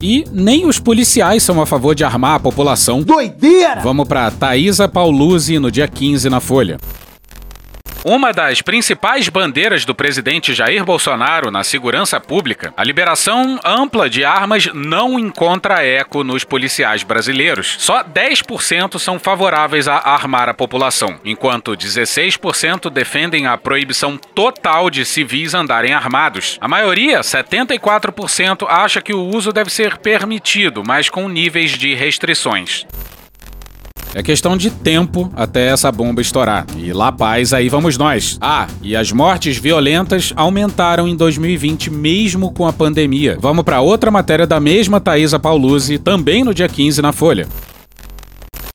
E 0.00 0.24
nem 0.30 0.64
os 0.64 0.78
policiais 0.78 1.42
são 1.42 1.60
a 1.60 1.66
favor 1.66 1.94
de 1.94 2.04
armar 2.04 2.36
a 2.36 2.40
população. 2.40 3.02
Doideira! 3.02 3.80
Vamos 3.82 4.06
para 4.06 4.30
Thaisa 4.30 4.86
Pauluzzi 4.86 5.58
no 5.58 5.72
dia 5.72 5.88
15 5.88 6.30
na 6.30 6.38
Folha. 6.38 6.78
Uma 8.08 8.32
das 8.32 8.62
principais 8.62 9.28
bandeiras 9.28 9.84
do 9.84 9.94
presidente 9.94 10.54
Jair 10.54 10.82
Bolsonaro 10.82 11.50
na 11.50 11.62
segurança 11.62 12.18
pública, 12.18 12.72
a 12.74 12.82
liberação 12.82 13.60
ampla 13.62 14.08
de 14.08 14.24
armas 14.24 14.66
não 14.72 15.18
encontra 15.18 15.84
eco 15.84 16.24
nos 16.24 16.42
policiais 16.42 17.02
brasileiros. 17.02 17.76
Só 17.78 18.02
10% 18.02 18.98
são 18.98 19.18
favoráveis 19.18 19.86
a 19.86 19.96
armar 19.96 20.48
a 20.48 20.54
população, 20.54 21.20
enquanto 21.22 21.76
16% 21.76 22.88
defendem 22.88 23.46
a 23.46 23.58
proibição 23.58 24.16
total 24.16 24.88
de 24.88 25.04
civis 25.04 25.52
andarem 25.52 25.92
armados. 25.92 26.56
A 26.62 26.66
maioria, 26.66 27.20
74%, 27.20 28.66
acha 28.66 29.02
que 29.02 29.12
o 29.12 29.22
uso 29.22 29.52
deve 29.52 29.68
ser 29.68 29.98
permitido, 29.98 30.82
mas 30.82 31.10
com 31.10 31.28
níveis 31.28 31.72
de 31.72 31.94
restrições. 31.94 32.86
É 34.14 34.22
questão 34.22 34.56
de 34.56 34.70
tempo 34.70 35.30
até 35.36 35.68
essa 35.68 35.90
bomba 35.92 36.20
estourar. 36.20 36.66
E 36.76 36.92
lá 36.92 37.12
paz, 37.12 37.52
aí 37.52 37.68
vamos 37.68 37.96
nós. 37.96 38.38
Ah, 38.40 38.66
e 38.82 38.96
as 38.96 39.12
mortes 39.12 39.58
violentas 39.58 40.32
aumentaram 40.36 41.06
em 41.06 41.14
2020 41.14 41.90
mesmo 41.90 42.52
com 42.52 42.66
a 42.66 42.72
pandemia. 42.72 43.36
Vamos 43.40 43.64
para 43.64 43.80
outra 43.80 44.10
matéria 44.10 44.46
da 44.46 44.58
mesma 44.58 45.00
Thaisa 45.00 45.38
Pauluzzi, 45.38 45.98
também 45.98 46.44
no 46.44 46.54
dia 46.54 46.68
15 46.68 47.02
na 47.02 47.12
Folha. 47.12 47.46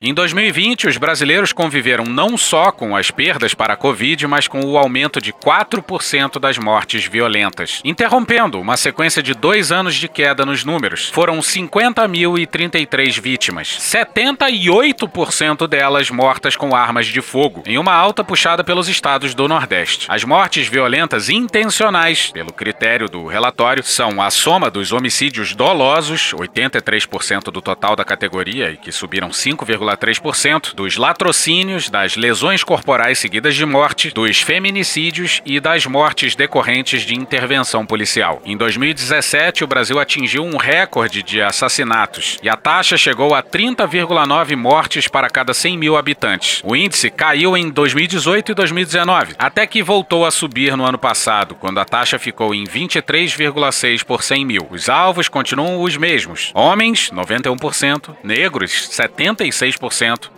Em 0.06 0.14
2020, 0.14 0.90
os 0.90 0.98
brasileiros 0.98 1.54
conviveram 1.54 2.04
não 2.04 2.38
só 2.38 2.74
com 2.74 2.94
as 2.94 3.10
perdas 3.10 3.54
para 3.54 3.72
a 3.72 3.78
Covid, 3.78 4.28
mas 4.28 4.50
com 4.50 4.60
o 4.60 4.78
aumento 4.78 5.22
de 5.22 5.32
4% 5.32 6.42
das 6.42 6.58
mortes 6.58 7.06
violentas, 7.06 7.80
interrompendo 7.86 8.60
uma 8.60 8.76
sequência 8.76 9.24
de 9.24 9.34
dois 9.34 9.72
anos 9.72 9.96
de 9.96 10.10
queda 10.10 10.46
nos 10.46 10.66
números. 10.66 11.08
Foram 11.08 11.40
50.033 11.40 13.22
vítimas, 13.22 13.80
78% 13.80 15.70
delas 15.70 16.10
mortas 16.10 16.58
com 16.58 16.76
armas 16.76 17.06
de 17.06 17.22
fogo, 17.22 17.64
em 17.66 17.78
uma 17.78 17.94
alta 17.94 18.26
puxada 18.26 18.62
pelos 18.62 18.90
estados 18.90 19.34
do 19.34 19.48
Nordeste. 19.48 20.08
As 20.10 20.26
mortes 20.26 20.68
violentas 20.68 21.30
intencionais, 21.30 22.30
pelo 22.34 22.52
critério 22.52 23.08
do 23.08 23.26
relatório, 23.26 23.82
são 23.82 24.22
a 24.22 24.30
soma 24.30 24.70
dos 24.70 24.92
homicídios 24.92 25.56
dolosos, 25.56 26.34
83% 26.34 27.44
do 27.44 27.62
total 27.62 27.96
da 27.96 28.04
categoria 28.04 28.70
e 28.70 28.76
que 28.76 28.92
subiram 28.92 29.30
5,3 29.30 29.93
2,3% 29.98 30.74
dos 30.76 30.98
latrocínios, 30.98 31.90
das 31.90 32.16
lesões 32.16 32.64
corporais 32.64 33.20
seguidas 33.20 33.56
de 33.56 33.66
morte, 33.66 34.12
dos 34.12 34.42
feminicídios 34.42 35.42
e 35.46 35.60
das 35.60 35.86
mortes 35.86 36.36
decorrentes 36.36 37.04
de 37.04 37.16
intervenção 37.16 37.86
policial. 37.86 38.42
Em 38.46 38.58
2017, 38.58 39.64
o 39.64 39.68
Brasil 39.68 40.00
atingiu 40.00 40.44
um 40.44 40.58
recorde 40.58 41.24
de 41.24 41.42
assassinatos 41.42 42.38
e 42.42 42.50
a 42.50 42.56
taxa 42.56 42.98
chegou 42.98 43.34
a 43.34 43.44
30,9 43.44 44.56
mortes 44.56 45.08
para 45.08 45.30
cada 45.30 45.54
100 45.54 45.78
mil 45.78 45.98
habitantes. 45.98 46.62
O 46.64 46.76
índice 46.76 47.10
caiu 47.10 47.56
em 47.56 47.70
2018 47.70 48.52
e 48.52 48.56
2019, 48.56 49.36
até 49.38 49.66
que 49.68 49.84
voltou 49.84 50.26
a 50.26 50.32
subir 50.32 50.76
no 50.76 50.86
ano 50.86 50.98
passado, 50.98 51.56
quando 51.56 51.80
a 51.80 51.86
taxa 51.86 52.18
ficou 52.18 52.54
em 52.54 52.64
23,6 52.64 54.04
por 54.04 54.24
100 54.24 54.46
mil. 54.46 54.68
Os 54.70 54.90
alvos 54.90 55.28
continuam 55.28 55.82
os 55.82 55.98
mesmos: 55.98 56.52
homens, 56.54 57.10
91%, 57.12 58.16
negros, 58.24 58.72
76% 58.72 59.83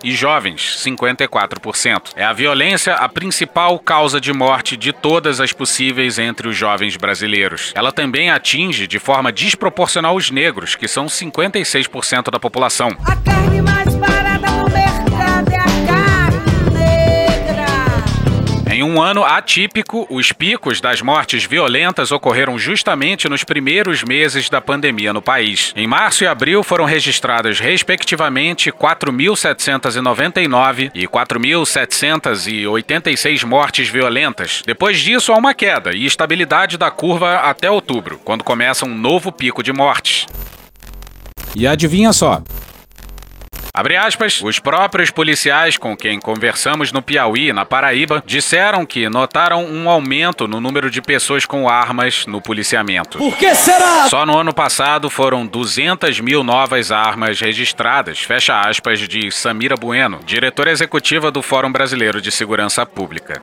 e 0.03 0.11
jovens, 0.11 0.81
54%. 0.83 2.13
É 2.15 2.23
a 2.23 2.33
violência 2.33 2.93
a 2.93 3.07
principal 3.09 3.77
causa 3.79 4.19
de 4.19 4.33
morte 4.33 4.77
de 4.77 4.91
todas 4.91 5.39
as 5.39 5.53
possíveis 5.53 6.19
entre 6.19 6.47
os 6.47 6.55
jovens 6.55 6.97
brasileiros. 6.97 7.71
Ela 7.75 7.91
também 7.91 8.29
atinge 8.29 8.87
de 8.87 8.99
forma 8.99 9.31
desproporcional 9.31 10.15
os 10.15 10.31
negros, 10.31 10.75
que 10.75 10.87
são 10.87 11.05
56% 11.05 12.31
da 12.31 12.39
população. 12.39 12.89
A 13.05 13.15
carne 13.17 13.61
mais 13.61 13.95
barata 13.95 14.51
no 14.51 14.69
mercado 14.69 15.04
Em 18.75 18.83
um 18.83 19.01
ano 19.01 19.23
atípico, 19.23 20.05
os 20.09 20.33
picos 20.33 20.81
das 20.81 21.01
mortes 21.01 21.45
violentas 21.45 22.11
ocorreram 22.11 22.59
justamente 22.59 23.29
nos 23.29 23.41
primeiros 23.41 24.03
meses 24.03 24.49
da 24.49 24.59
pandemia 24.59 25.13
no 25.13 25.21
país. 25.21 25.71
Em 25.77 25.87
março 25.87 26.25
e 26.25 26.27
abril 26.27 26.61
foram 26.61 26.83
registradas, 26.83 27.57
respectivamente, 27.57 28.73
4.799 28.73 30.91
e 30.93 31.07
4.786 31.07 33.45
mortes 33.45 33.87
violentas. 33.87 34.61
Depois 34.65 34.99
disso, 34.99 35.31
há 35.31 35.37
uma 35.37 35.53
queda 35.53 35.95
e 35.95 36.05
estabilidade 36.05 36.77
da 36.77 36.91
curva 36.91 37.35
até 37.35 37.71
outubro, 37.71 38.19
quando 38.25 38.43
começa 38.43 38.85
um 38.85 38.93
novo 38.93 39.31
pico 39.31 39.63
de 39.63 39.71
mortes. 39.71 40.27
E 41.55 41.65
adivinha 41.65 42.11
só, 42.11 42.43
Abre 43.75 43.97
aspas, 43.97 44.41
os 44.41 44.57
próprios 44.57 45.11
policiais 45.11 45.77
com 45.77 45.97
quem 45.97 46.17
conversamos 46.17 46.93
no 46.93 47.01
Piauí, 47.01 47.51
na 47.51 47.65
Paraíba, 47.65 48.23
disseram 48.25 48.85
que 48.85 49.09
notaram 49.09 49.65
um 49.65 49.89
aumento 49.89 50.47
no 50.47 50.61
número 50.61 50.89
de 50.89 51.01
pessoas 51.01 51.45
com 51.45 51.67
armas 51.67 52.25
no 52.25 52.41
policiamento. 52.41 53.17
Por 53.17 53.35
que 53.35 53.53
será? 53.53 54.07
Só 54.07 54.25
no 54.25 54.39
ano 54.39 54.53
passado 54.53 55.09
foram 55.09 55.45
200 55.45 56.21
mil 56.21 56.41
novas 56.41 56.89
armas 56.89 57.37
registradas, 57.41 58.19
fecha 58.19 58.61
aspas, 58.61 58.97
de 58.99 59.29
Samira 59.29 59.75
Bueno, 59.75 60.21
diretora 60.25 60.71
executiva 60.71 61.29
do 61.29 61.41
Fórum 61.41 61.69
Brasileiro 61.69 62.21
de 62.21 62.31
Segurança 62.31 62.85
Pública. 62.85 63.41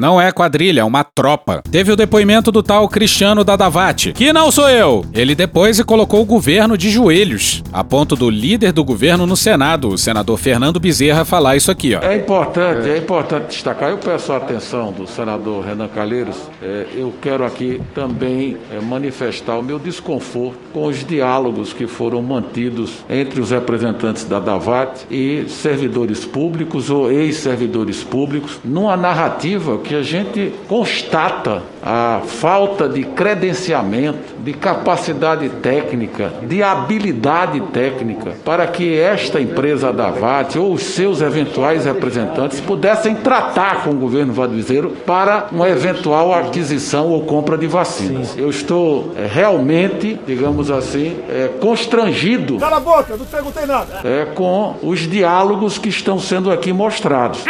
Não 0.00 0.18
é 0.18 0.32
quadrilha, 0.32 0.80
é 0.80 0.84
uma 0.84 1.04
tropa. 1.04 1.62
Teve 1.70 1.92
o 1.92 1.96
depoimento 1.96 2.50
do 2.50 2.62
tal 2.62 2.88
Cristiano 2.88 3.44
Dadavati, 3.44 4.14
que 4.14 4.32
não 4.32 4.50
sou 4.50 4.70
eu. 4.70 5.04
Ele 5.12 5.34
depois 5.34 5.78
colocou 5.82 6.22
o 6.22 6.24
governo 6.24 6.78
de 6.78 6.88
joelhos, 6.88 7.62
a 7.70 7.84
ponto 7.84 8.16
do 8.16 8.30
líder 8.30 8.72
do 8.72 8.82
governo 8.82 9.26
no 9.26 9.36
Senado, 9.36 9.88
o 9.88 9.98
senador 9.98 10.38
Fernando 10.38 10.80
Bezerra, 10.80 11.26
falar 11.26 11.56
isso 11.56 11.70
aqui, 11.70 11.94
ó. 11.94 12.00
É 12.00 12.16
importante, 12.16 12.88
é 12.88 12.96
importante 12.96 13.48
destacar. 13.48 13.90
Eu 13.90 13.98
peço 13.98 14.32
a 14.32 14.38
atenção 14.38 14.90
do 14.90 15.06
senador 15.06 15.66
Renan 15.66 15.88
Calheiros. 15.88 16.36
É, 16.62 16.86
eu 16.94 17.12
quero 17.20 17.44
aqui 17.44 17.78
também 17.94 18.56
é, 18.72 18.80
manifestar 18.80 19.58
o 19.58 19.62
meu 19.62 19.78
desconforto 19.78 20.58
com 20.72 20.86
os 20.86 21.04
diálogos 21.04 21.74
que 21.74 21.86
foram 21.86 22.22
mantidos 22.22 23.04
entre 23.10 23.38
os 23.38 23.50
representantes 23.50 24.24
da 24.24 24.40
Davat 24.40 25.04
e 25.10 25.44
servidores 25.48 26.24
públicos 26.24 26.88
ou 26.88 27.12
ex-servidores 27.12 28.02
públicos, 28.02 28.58
numa 28.64 28.96
narrativa 28.96 29.76
que 29.89 29.89
a 29.94 30.02
gente 30.02 30.52
constata 30.68 31.62
a 31.82 32.20
falta 32.24 32.88
de 32.88 33.02
credenciamento, 33.04 34.34
de 34.40 34.52
capacidade 34.52 35.48
técnica, 35.48 36.32
de 36.42 36.62
habilidade 36.62 37.60
técnica 37.72 38.32
para 38.44 38.66
que 38.66 38.98
esta 38.98 39.40
empresa 39.40 39.92
da 39.92 40.10
VAT 40.10 40.56
ou 40.56 40.74
os 40.74 40.82
seus 40.82 41.20
eventuais 41.20 41.84
representantes 41.84 42.60
pudessem 42.60 43.14
tratar 43.14 43.84
com 43.84 43.90
o 43.90 43.94
governo 43.94 44.32
vaduizeiro 44.32 44.90
para 45.06 45.46
uma 45.50 45.68
eventual 45.68 46.34
aquisição 46.34 47.08
ou 47.08 47.24
compra 47.24 47.56
de 47.56 47.66
vacinas. 47.66 48.36
Eu 48.36 48.50
estou 48.50 49.12
é, 49.16 49.26
realmente, 49.26 50.20
digamos 50.26 50.70
assim, 50.70 51.16
é, 51.28 51.48
constrangido. 51.60 52.58
Cala 52.58 52.76
a 52.76 52.80
boca, 52.80 53.16
não 53.16 53.24
perguntei 53.24 53.66
nada. 53.66 54.00
É, 54.04 54.26
com 54.34 54.76
os 54.82 55.00
diálogos 55.00 55.78
que 55.78 55.88
estão 55.88 56.18
sendo 56.18 56.50
aqui 56.50 56.72
mostrados. 56.72 57.44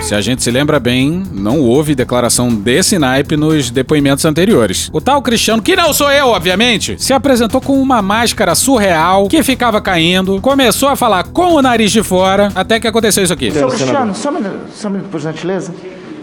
Se 0.00 0.14
a 0.14 0.20
gente 0.20 0.42
se 0.42 0.50
lembra 0.50 0.80
bem, 0.80 1.22
não 1.30 1.60
houve 1.60 1.94
declaração 1.94 2.48
desse 2.48 2.98
naipe 2.98 3.36
nos 3.36 3.70
depoimentos 3.70 4.24
anteriores. 4.24 4.90
O 4.92 5.00
tal 5.00 5.22
Cristiano, 5.22 5.62
que 5.62 5.76
não 5.76 5.92
sou 5.92 6.10
eu, 6.10 6.28
obviamente, 6.28 6.96
se 6.98 7.12
apresentou 7.12 7.60
com 7.60 7.80
uma 7.80 8.02
máscara 8.02 8.54
surreal 8.54 9.28
que 9.28 9.42
ficava 9.42 9.80
caindo, 9.80 10.40
começou 10.40 10.88
a 10.88 10.96
falar 10.96 11.24
com 11.24 11.54
o 11.54 11.62
nariz 11.62 11.92
de 11.92 12.02
fora, 12.02 12.50
até 12.54 12.80
que 12.80 12.88
aconteceu 12.88 13.22
isso 13.22 13.32
aqui. 13.32 13.52
Senhor 13.52 13.70
Cristiano, 13.70 14.14
só 14.14 14.30
um 14.30 14.32
minuto, 14.32 14.60
só 14.74 14.88
um 14.88 14.90
minuto, 14.90 15.10
por 15.10 15.20
gentileza. 15.20 15.72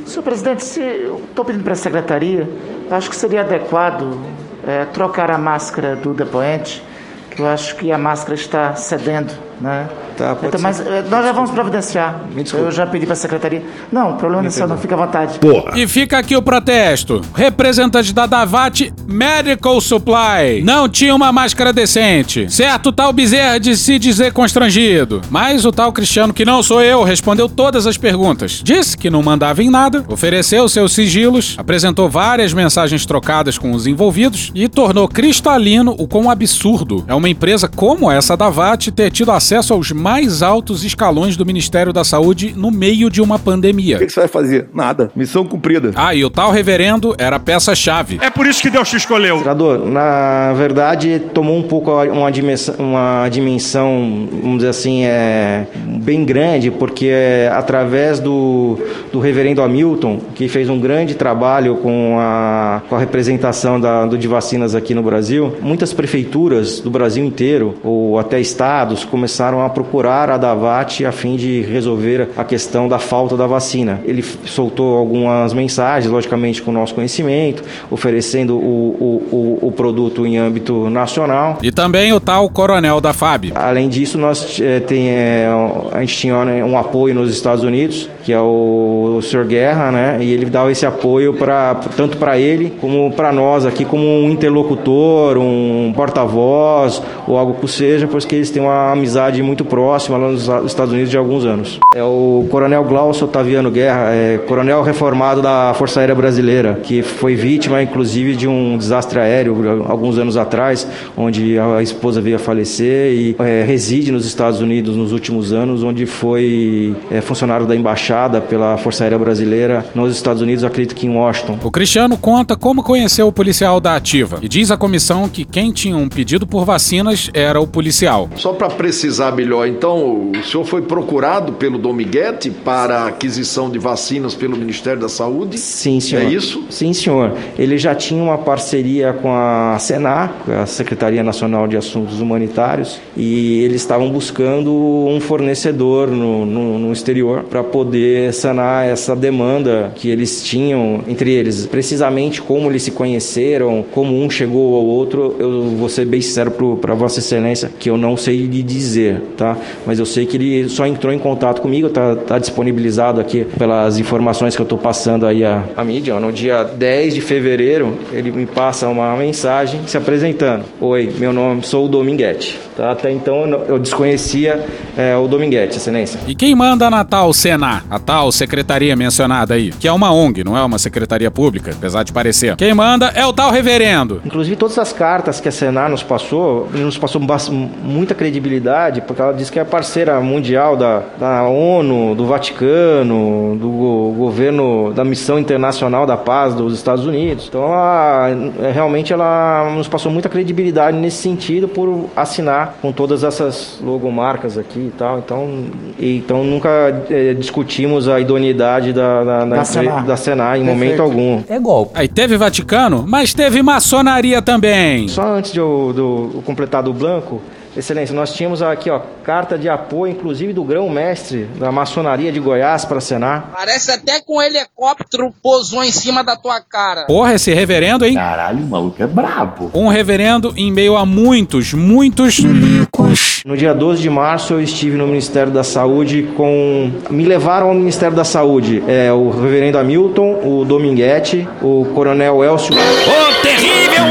Senhor 0.06 0.24
presidente, 0.24 0.66
se 0.66 0.82
eu 0.82 1.22
estou 1.30 1.46
pedindo 1.46 1.64
para 1.64 1.74
a 1.74 1.78
secretaria, 1.78 2.50
acho 2.92 3.10
que 3.10 3.16
seria 3.16 3.42
adequado 3.42 4.20
é, 4.66 4.86
trocar 4.86 5.32
a 5.32 5.38
máscara 5.38 5.96
do 5.96 6.14
depoente, 6.14 6.84
que 7.32 7.42
eu 7.42 7.48
acho 7.48 7.76
que 7.76 7.92
a 7.92 7.98
máscara 7.98 8.36
está 8.36 8.76
cedendo, 8.76 9.32
né? 9.60 9.88
Tá, 10.18 10.36
pode 10.36 10.48
então, 10.48 10.60
mas 10.62 10.80
eh, 10.80 11.04
nós 11.10 11.24
já 11.24 11.32
vamos 11.32 11.52
providenciar. 11.52 12.22
Eu 12.54 12.72
já 12.72 12.88
pedi 12.88 13.06
para 13.06 13.14
a 13.14 13.16
secretaria. 13.16 13.64
Não, 13.92 14.12
o 14.12 14.14
problema 14.16 14.48
é 14.48 14.50
seu, 14.50 14.68
não. 14.68 14.78
Fica 14.78 14.96
à 14.96 14.98
vontade. 14.98 15.40
E 15.76 15.88
fica 15.88 16.18
aqui 16.18 16.36
o 16.36 16.42
protesto. 16.42 17.22
Representante 17.36 18.14
da 18.14 18.26
Davat 18.26 18.92
Medical 19.08 19.80
Supply 19.80 20.64
não 20.64 20.90
tinha 20.90 21.16
uma 21.16 21.32
máscara 21.32 21.72
decente. 21.72 22.52
Certo, 22.52 22.88
o 22.88 22.92
tal 22.92 23.14
Bezerra 23.14 23.60
de 23.60 23.78
se 23.78 24.00
dizer 24.00 24.34
constrangido. 24.34 25.22
Mas 25.30 25.66
o 25.66 25.72
tal 25.72 25.92
Cristiano, 25.92 26.34
que 26.34 26.46
não 26.46 26.64
sou 26.64 26.82
eu, 26.82 27.04
respondeu 27.04 27.48
todas 27.48 27.86
as 27.86 27.98
perguntas. 27.98 28.62
Disse 28.64 28.98
que 28.98 29.10
não 29.10 29.22
mandava 29.22 29.62
em 29.62 29.70
nada, 29.70 30.04
ofereceu 30.08 30.68
seus 30.68 30.94
sigilos, 30.94 31.56
apresentou 31.58 32.10
várias 32.10 32.54
mensagens 32.54 33.06
trocadas 33.06 33.58
com 33.58 33.72
os 33.72 33.86
envolvidos 33.86 34.52
e 34.56 34.68
tornou 34.68 35.08
cristalino 35.08 35.96
o 35.98 36.08
quão 36.08 36.30
absurdo 36.30 37.06
é 37.08 37.14
uma 37.14 37.30
empresa 37.30 37.68
como 37.68 38.12
essa 38.12 38.36
Davat 38.36 38.92
ter 38.92 39.12
tido 39.12 39.32
acesso 39.32 39.47
aos 39.56 39.92
mais 39.92 40.42
altos 40.42 40.84
escalões 40.84 41.38
do 41.38 41.46
Ministério 41.46 41.94
da 41.94 42.04
Saúde 42.04 42.54
no 42.56 42.72
meio 42.72 43.10
de 43.10 43.22
uma 43.22 43.40
pandemia. 43.40 43.96
O 43.96 44.00
que 44.00 44.08
que 44.08 44.14
você 44.14 44.22
vai 44.22 44.30
fazer? 44.30 44.70
Nada. 44.74 45.12
Missão 45.16 45.46
cumprida. 45.46 45.92
Ah, 45.96 46.14
e 46.14 46.24
o 46.24 46.30
tal 46.30 46.52
reverendo 46.52 47.16
era 47.18 47.40
peça-chave. 47.40 48.20
É 48.22 48.30
por 48.30 48.46
isso 48.46 48.62
que 48.62 48.70
Deus 48.70 48.90
te 48.90 48.98
escolheu. 48.98 49.40
Senador, 49.40 49.86
na 49.86 50.54
verdade, 50.54 51.22
tomou 51.34 51.58
um 51.58 51.64
pouco 51.64 51.92
uma 51.92 52.32
dimensão, 52.32 52.76
uma 52.78 53.30
dimensão 53.30 54.28
vamos 54.42 54.58
dizer 54.58 54.70
assim, 54.70 55.04
é, 55.04 55.68
bem 56.02 56.26
grande, 56.26 56.72
porque 56.72 57.08
é, 57.08 57.50
através 57.54 58.20
do, 58.20 58.78
do 59.12 59.20
reverendo 59.20 59.62
Hamilton, 59.62 60.20
que 60.36 60.48
fez 60.48 60.70
um 60.70 60.80
grande 60.80 61.16
trabalho 61.16 61.78
com 61.78 62.18
a, 62.20 62.82
com 62.90 62.96
a 62.96 63.00
representação 63.00 63.80
da, 63.80 64.06
do, 64.06 64.18
de 64.18 64.28
vacinas 64.28 64.76
aqui 64.76 64.94
no 64.94 65.04
Brasil, 65.04 65.56
muitas 65.62 65.94
prefeituras 65.94 66.80
do 66.80 66.90
Brasil 66.90 67.24
inteiro, 67.24 67.76
ou 67.84 68.18
até 68.20 68.40
estados, 68.40 69.04
começaram 69.04 69.37
a 69.38 69.70
procurar 69.70 70.30
a 70.30 70.38
Davat 70.38 71.06
a 71.06 71.12
fim 71.12 71.36
de 71.36 71.62
resolver 71.62 72.30
a 72.36 72.44
questão 72.44 72.88
da 72.88 73.00
falta 73.00 73.38
da 73.38 73.48
vacina. 73.48 74.02
Ele 74.06 74.24
soltou 74.24 74.98
algumas 74.98 75.54
mensagens, 75.54 76.12
logicamente 76.12 76.62
com 76.62 76.72
o 76.72 76.74
nosso 76.74 76.94
conhecimento, 76.96 77.64
oferecendo 77.92 78.58
o, 78.58 78.60
o, 78.60 79.36
o, 79.36 79.68
o 79.68 79.72
produto 79.72 80.26
em 80.26 80.38
âmbito 80.38 80.90
nacional. 80.90 81.58
E 81.62 81.72
também 81.72 82.14
o 82.14 82.20
tal 82.20 82.50
coronel 82.50 83.00
da 83.00 83.14
FAB. 83.14 83.52
Além 83.56 83.90
disso, 83.90 84.18
nós 84.18 84.60
é, 84.60 84.80
tem, 84.80 85.10
é, 85.10 85.48
a 85.92 86.00
gente 86.02 86.18
tinha 86.18 86.46
né, 86.46 86.64
um 86.64 86.78
apoio 86.78 87.14
nos 87.14 87.32
Estados 87.32 87.64
Unidos, 87.64 88.10
que 88.24 88.34
é 88.34 88.40
o, 88.40 89.18
o 89.18 89.22
senhor 89.22 89.46
Guerra, 89.46 89.92
né? 89.92 90.18
E 90.22 90.32
ele 90.32 90.46
dava 90.46 90.72
esse 90.72 90.86
apoio 90.86 91.34
para 91.34 91.76
tanto 91.96 92.18
para 92.18 92.38
ele 92.38 92.74
como 92.82 93.12
para 93.12 93.32
nós 93.32 93.66
aqui 93.66 93.86
como 93.86 94.04
um 94.04 94.30
interlocutor, 94.30 95.38
um 95.38 95.94
porta-voz 95.96 97.02
ou 97.28 97.38
algo 97.38 97.56
que 97.56 97.68
seja, 97.68 98.08
pois 98.08 98.26
que 98.26 98.36
eles 98.36 98.50
têm 98.50 98.62
uma 98.62 98.92
amizade 98.92 99.27
muito 99.42 99.66
próxima 99.66 100.18
lá 100.18 100.30
nos 100.30 100.48
Estados 100.66 100.94
Unidos 100.94 101.10
de 101.10 101.18
alguns 101.18 101.46
anos. 101.46 101.80
É 101.94 102.04
o 102.04 102.46
Coronel 102.50 102.84
Glaucio 102.84 103.26
Otaviano 103.26 103.72
Guerra, 103.72 104.12
é 104.12 104.38
coronel 104.48 104.82
reformado 104.82 105.42
da 105.42 105.74
Força 105.76 106.00
Aérea 106.00 106.16
Brasileira, 106.16 106.80
que 106.84 107.02
foi 107.02 107.36
vítima 107.36 107.82
inclusive 107.82 108.36
de 108.36 108.48
um 108.48 108.78
desastre 108.78 109.20
aéreo 109.20 109.86
alguns 109.88 110.18
anos 110.18 110.38
atrás, 110.38 110.88
onde 111.16 111.58
a 111.60 111.82
esposa 111.82 112.22
veio 112.22 112.36
a 112.36 112.40
falecer 112.40 113.14
e 113.14 113.36
é, 113.40 113.64
reside 113.64 114.12
nos 114.12 114.26
Estados 114.26 114.62
Unidos 114.62 114.96
nos 114.96 115.12
últimos 115.12 115.52
anos, 115.52 115.84
onde 115.84 116.06
foi 116.06 116.96
é, 117.12 117.22
funcionário 117.22 117.66
da 117.66 117.76
embaixada 117.76 118.42
pela 118.42 118.78
Força 118.78 119.04
Aérea 119.04 119.18
Brasileira 119.18 119.86
nos 119.94 120.16
Estados 120.16 120.42
Unidos, 120.42 120.64
acredito 120.64 120.96
que 120.96 121.06
em 121.06 121.16
Washington. 121.16 121.58
O 121.64 121.72
Cristiano 121.72 122.18
conta 122.18 122.56
como 122.56 122.84
conheceu 122.84 123.28
o 123.28 123.32
policial 123.32 123.80
da 123.80 123.96
ativa 123.96 124.40
e 124.42 124.48
diz 124.48 124.72
à 124.72 124.78
comissão 124.78 125.28
que 125.28 125.44
quem 125.44 125.72
tinha 125.72 125.98
um 125.98 126.08
pedido 126.08 126.46
por 126.46 126.66
vacinas 126.66 127.30
era 127.34 127.60
o 127.60 127.68
policial. 127.68 128.30
Só 128.36 128.54
para 128.54 128.70
precisar 128.70 129.17
melhor, 129.32 129.68
então, 129.68 130.32
o 130.32 130.44
senhor 130.44 130.64
foi 130.66 130.82
procurado 130.82 131.54
pelo 131.54 131.78
Dominguete 131.78 132.50
para 132.50 133.02
a 133.02 133.08
aquisição 133.08 133.70
de 133.70 133.80
vacinas 133.80 134.36
pelo 134.36 134.56
Ministério 134.56 135.00
da 135.00 135.10
Saúde? 135.10 135.58
Sim, 135.58 136.00
senhor. 136.00 136.24
É 136.24 136.30
isso? 136.30 136.64
Sim, 136.70 136.94
senhor. 136.94 137.34
Ele 137.58 137.78
já 137.78 137.94
tinha 137.94 138.22
uma 138.22 138.38
parceria 138.38 139.14
com 139.14 139.34
a 139.34 139.78
Senar, 139.80 140.36
a 140.62 140.66
Secretaria 140.66 141.24
Nacional 141.24 141.68
de 141.68 141.78
Assuntos 141.78 142.22
Humanitários, 142.22 143.00
e 143.16 143.64
eles 143.64 143.82
estavam 143.82 144.10
buscando 144.10 144.72
um 144.74 145.20
fornecedor 145.20 146.10
no, 146.10 146.46
no, 146.46 146.80
no 146.80 146.94
exterior 146.94 147.44
para 147.44 147.64
poder 147.64 148.34
sanar 148.34 148.88
essa 148.88 149.16
demanda 149.16 149.92
que 149.96 150.10
eles 150.10 150.44
tinham 150.44 151.02
entre 151.08 151.32
eles. 151.32 151.66
Precisamente 151.66 152.42
como 152.42 152.70
eles 152.70 152.84
se 152.84 152.92
conheceram, 152.92 153.86
como 153.92 154.14
um 154.22 154.30
chegou 154.30 154.76
ao 154.76 154.86
outro, 154.86 155.36
eu 155.40 155.76
vou 155.78 155.90
ser 155.90 156.06
bem 156.06 156.22
sincero 156.22 156.52
para 156.80 156.94
Vossa 156.94 157.20
Excelência 157.20 157.72
que 157.80 157.90
eu 157.90 157.98
não 157.98 158.18
sei 158.18 158.38
lhe 158.38 158.64
dizer, 158.64 159.07
tá? 159.36 159.58
Mas 159.86 160.00
eu 160.00 160.06
sei 160.06 160.26
que 160.26 160.38
ele 160.38 160.70
só 160.70 160.86
entrou 160.86 161.14
em 161.14 161.20
contato 161.20 161.62
comigo, 161.62 161.90
tá, 161.90 162.16
tá 162.16 162.40
disponibilizado 162.40 163.20
aqui 163.20 163.46
pelas 163.58 164.00
informações 164.00 164.56
que 164.56 164.62
eu 164.62 164.66
estou 164.66 164.78
passando 164.78 165.26
aí 165.26 165.44
à, 165.44 165.64
à 165.76 165.84
mídia. 165.84 166.20
No 166.20 166.32
dia 166.32 166.64
10 166.64 167.16
de 167.16 167.22
fevereiro, 167.22 167.98
ele 168.12 168.32
me 168.32 168.46
passa 168.46 168.88
uma 168.88 169.16
mensagem 169.16 169.82
se 169.88 169.98
apresentando. 169.98 170.66
Oi, 170.80 171.14
meu 171.18 171.34
nome, 171.34 171.64
sou 171.64 171.86
o 171.86 171.88
Dominguete. 171.88 172.60
Tá? 172.78 172.92
Até 172.92 173.12
então 173.12 173.48
eu, 173.68 173.80
desconhecia 173.80 174.64
é, 174.96 175.18
o 175.18 175.28
Dominguete, 175.28 175.78
Excelência. 175.78 176.20
E 176.28 176.36
quem 176.36 176.54
manda 176.54 176.90
na 176.90 177.04
tal 177.04 177.34
Senar, 177.34 177.84
a 177.90 177.98
tal 177.98 178.32
secretaria 178.32 178.96
mencionada 178.96 179.56
aí, 179.56 179.72
que 179.72 179.88
é 179.88 179.92
uma 179.92 180.14
ONG, 180.14 180.44
não 180.44 180.56
é 180.56 180.64
uma 180.64 180.78
secretaria 180.78 181.32
pública, 181.32 181.72
apesar 181.72 182.04
de 182.04 182.14
parecer. 182.14 182.56
Quem 182.56 182.74
manda 182.76 183.08
é 183.16 183.26
o 183.26 183.34
tal 183.34 183.52
reverendo. 183.52 184.22
Inclusive 184.24 184.56
todas 184.56 184.78
as 184.78 184.94
cartas 184.94 185.40
que 185.40 185.50
a 185.50 185.52
Senar 185.52 185.90
nos 185.90 186.04
passou, 186.04 186.70
nos 186.72 186.98
passou 186.98 187.20
muita 187.20 188.14
credibilidade, 188.14 188.87
porque 189.02 189.22
ela 189.22 189.34
diz 189.34 189.50
que 189.50 189.60
é 189.60 189.64
parceira 189.64 190.20
mundial 190.20 190.76
da, 190.76 191.04
da 191.20 191.44
ONU, 191.44 192.16
do 192.16 192.26
Vaticano, 192.26 193.56
do 193.60 193.70
go 193.70 194.14
governo 194.18 194.94
da 194.94 195.04
Missão 195.04 195.38
Internacional 195.40 196.06
da 196.06 196.18
Paz 196.18 196.54
dos 196.56 196.74
Estados 196.74 197.06
Unidos. 197.06 197.46
Então, 197.48 197.64
ela, 197.64 198.30
é, 198.62 198.72
realmente, 198.72 199.14
ela 199.14 199.72
nos 199.76 199.88
passou 199.88 200.12
muita 200.12 200.30
credibilidade 200.30 200.98
nesse 200.98 201.18
sentido 201.18 201.68
por 201.68 202.10
assinar 202.16 202.78
com 202.82 202.92
todas 202.92 203.24
essas 203.24 203.80
logomarcas 203.82 204.58
aqui 204.58 204.80
e 204.80 204.94
tal. 204.98 205.20
Então, 205.20 205.66
e, 206.00 206.18
então 206.18 206.44
nunca 206.44 206.70
é, 207.10 207.34
discutimos 207.34 208.08
a 208.08 208.20
idoneidade 208.20 208.94
da, 208.94 209.24
da, 209.24 209.46
da, 209.46 209.56
da 209.58 209.64
Senar, 209.66 210.06
da 210.06 210.18
Senar 210.18 210.58
em 210.58 210.66
Perfeito. 210.66 210.80
momento 210.80 211.02
algum. 211.02 211.44
É 211.48 211.60
golpe. 211.60 211.92
Aí 211.96 212.08
teve 212.08 212.38
Vaticano, 212.38 213.06
mas 213.08 213.34
teve 213.34 213.62
maçonaria 213.62 214.42
também. 214.42 215.08
Só 215.08 215.36
antes 215.36 215.52
de 215.52 215.60
eu, 215.60 215.92
de 215.94 216.00
eu 216.00 216.44
completar 216.46 216.84
do 216.84 216.94
Blanco, 216.94 217.42
Excelência, 217.78 218.16
nós 218.16 218.34
tínhamos 218.34 218.64
aqui, 218.64 218.90
ó, 218.90 219.00
carta 219.24 219.56
de 219.56 219.70
apoio, 219.70 220.12
inclusive 220.12 220.52
do 220.52 220.64
grão-mestre 220.64 221.46
da 221.60 221.72
maçonaria 221.72 222.32
de 222.32 222.40
Goiás 222.40 222.84
para 222.86 223.00
Senar. 223.00 223.52
Parece 223.54 223.92
até 223.92 224.20
com 224.20 224.38
um 224.38 224.42
helicóptero 224.42 225.32
pousou 225.44 225.84
em 225.84 225.92
cima 225.92 226.24
da 226.24 226.36
tua 226.36 226.60
cara. 226.60 227.06
Porra, 227.06 227.36
esse 227.36 227.54
reverendo, 227.54 228.04
hein? 228.04 228.16
Caralho, 228.16 228.64
o 228.64 228.68
maluco 228.68 229.04
é 229.04 229.06
brabo. 229.06 229.70
Um 229.76 229.88
reverendo 229.90 230.56
em 230.58 230.72
meio 230.72 230.98
a 230.98 231.06
muitos, 231.06 231.72
muitos 231.72 232.40
milicos. 232.40 233.44
No 233.46 233.56
dia 233.56 233.76
12 233.76 234.02
de 234.02 234.10
março 234.10 234.54
eu 234.54 234.62
estive 234.62 234.98
no 234.98 235.06
Ministério 235.06 235.54
da 235.54 235.64
Saúde 235.64 236.30
com... 236.36 236.92
Me 237.12 237.26
levaram 237.26 237.68
ao 237.68 237.76
Ministério 237.76 238.16
da 238.16 238.24
Saúde 238.24 238.84
é, 238.88 239.14
o 239.14 239.30
reverendo 239.30 239.78
Hamilton, 239.78 240.40
o 240.44 240.66
Dominguete, 240.66 241.48
o 241.62 241.86
coronel 241.94 242.44
Elcio... 242.44 242.74
O 242.74 243.42
terrível... 243.44 244.04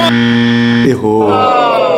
Errou. 0.88 1.31
Oh 1.31 1.95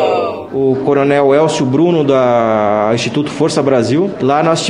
o 0.51 0.77
coronel 0.83 1.33
Elcio 1.33 1.65
Bruno 1.65 2.03
da 2.03 2.91
Instituto 2.93 3.29
Força 3.29 3.61
Brasil. 3.61 4.09
Lá 4.21 4.41
nós 4.43 4.67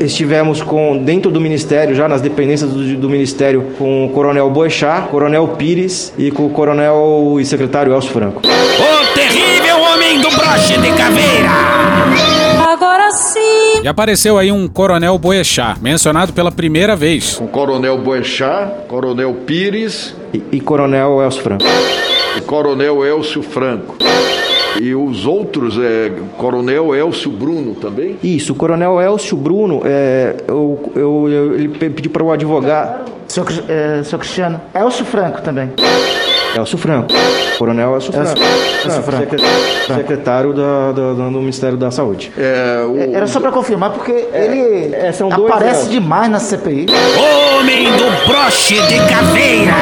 estivemos 0.00 0.62
com 0.62 0.98
dentro 0.98 1.30
do 1.30 1.40
ministério, 1.40 1.94
já 1.94 2.08
nas 2.08 2.20
dependências 2.20 2.70
do, 2.70 2.96
do 2.96 3.10
ministério, 3.10 3.66
com 3.78 4.06
o 4.06 4.10
coronel 4.10 4.48
Boechat, 4.50 5.08
coronel 5.08 5.48
Pires 5.48 6.12
e 6.16 6.30
com 6.30 6.46
o 6.46 6.50
coronel 6.50 7.36
e 7.40 7.44
secretário 7.44 7.92
Elcio 7.92 8.10
Franco. 8.10 8.42
O 8.44 9.14
terrível 9.14 9.80
homem 9.80 10.20
do 10.20 10.30
broche 10.30 10.78
de 10.78 10.92
caveira! 10.92 11.50
Agora 12.72 13.10
sim! 13.12 13.82
E 13.82 13.88
apareceu 13.88 14.38
aí 14.38 14.52
um 14.52 14.68
coronel 14.68 15.18
Boechat, 15.18 15.82
mencionado 15.82 16.32
pela 16.32 16.52
primeira 16.52 16.94
vez. 16.94 17.40
O 17.40 17.46
coronel 17.46 17.98
Boechat, 17.98 18.86
coronel 18.88 19.34
Pires 19.46 20.14
e, 20.32 20.42
e 20.52 20.60
coronel 20.60 21.20
Elcio 21.22 21.42
Franco. 21.42 21.64
O 22.36 22.42
coronel 22.42 23.04
Elcio 23.04 23.42
Franco. 23.42 23.96
E 24.80 24.94
os 24.94 25.26
outros, 25.26 25.78
é, 25.78 26.12
Coronel 26.36 26.94
Elcio 26.94 27.30
Bruno 27.30 27.74
também? 27.74 28.16
Isso, 28.22 28.52
o 28.52 28.56
Coronel 28.56 29.00
Elcio 29.00 29.36
Bruno, 29.36 29.82
é, 29.84 30.36
eu, 30.46 30.92
eu, 30.94 31.28
eu, 31.28 31.54
ele 31.54 31.68
pediu 31.68 32.10
para 32.10 32.22
o 32.22 32.30
advogado. 32.30 33.10
Senhor, 33.26 33.48
é, 33.68 34.02
senhor 34.02 34.18
Cristiano, 34.20 34.60
Elcio 34.74 35.04
Franco 35.04 35.42
também. 35.42 35.70
Elcio 36.56 36.78
Franco. 36.78 37.08
Coronel 37.58 37.94
Elcio 37.94 38.12
Franco. 38.12 38.40
Elcio 38.84 39.02
Franco. 39.02 39.36
Secretário 39.86 40.52
da, 40.52 40.92
da, 40.92 41.12
do 41.12 41.30
Ministério 41.32 41.76
da 41.76 41.90
Saúde. 41.90 42.32
É, 42.36 42.84
o... 42.86 43.14
Era 43.14 43.26
só 43.26 43.40
para 43.40 43.50
confirmar, 43.50 43.92
porque 43.92 44.12
é, 44.32 44.44
ele 44.44 44.94
é, 44.94 45.10
aparece 45.10 45.88
demais 45.88 46.30
na 46.30 46.38
CPI. 46.38 46.86
Homem 47.18 47.84
do 47.92 48.28
broche 48.28 48.74
de 48.86 48.98
caveira! 49.08 49.72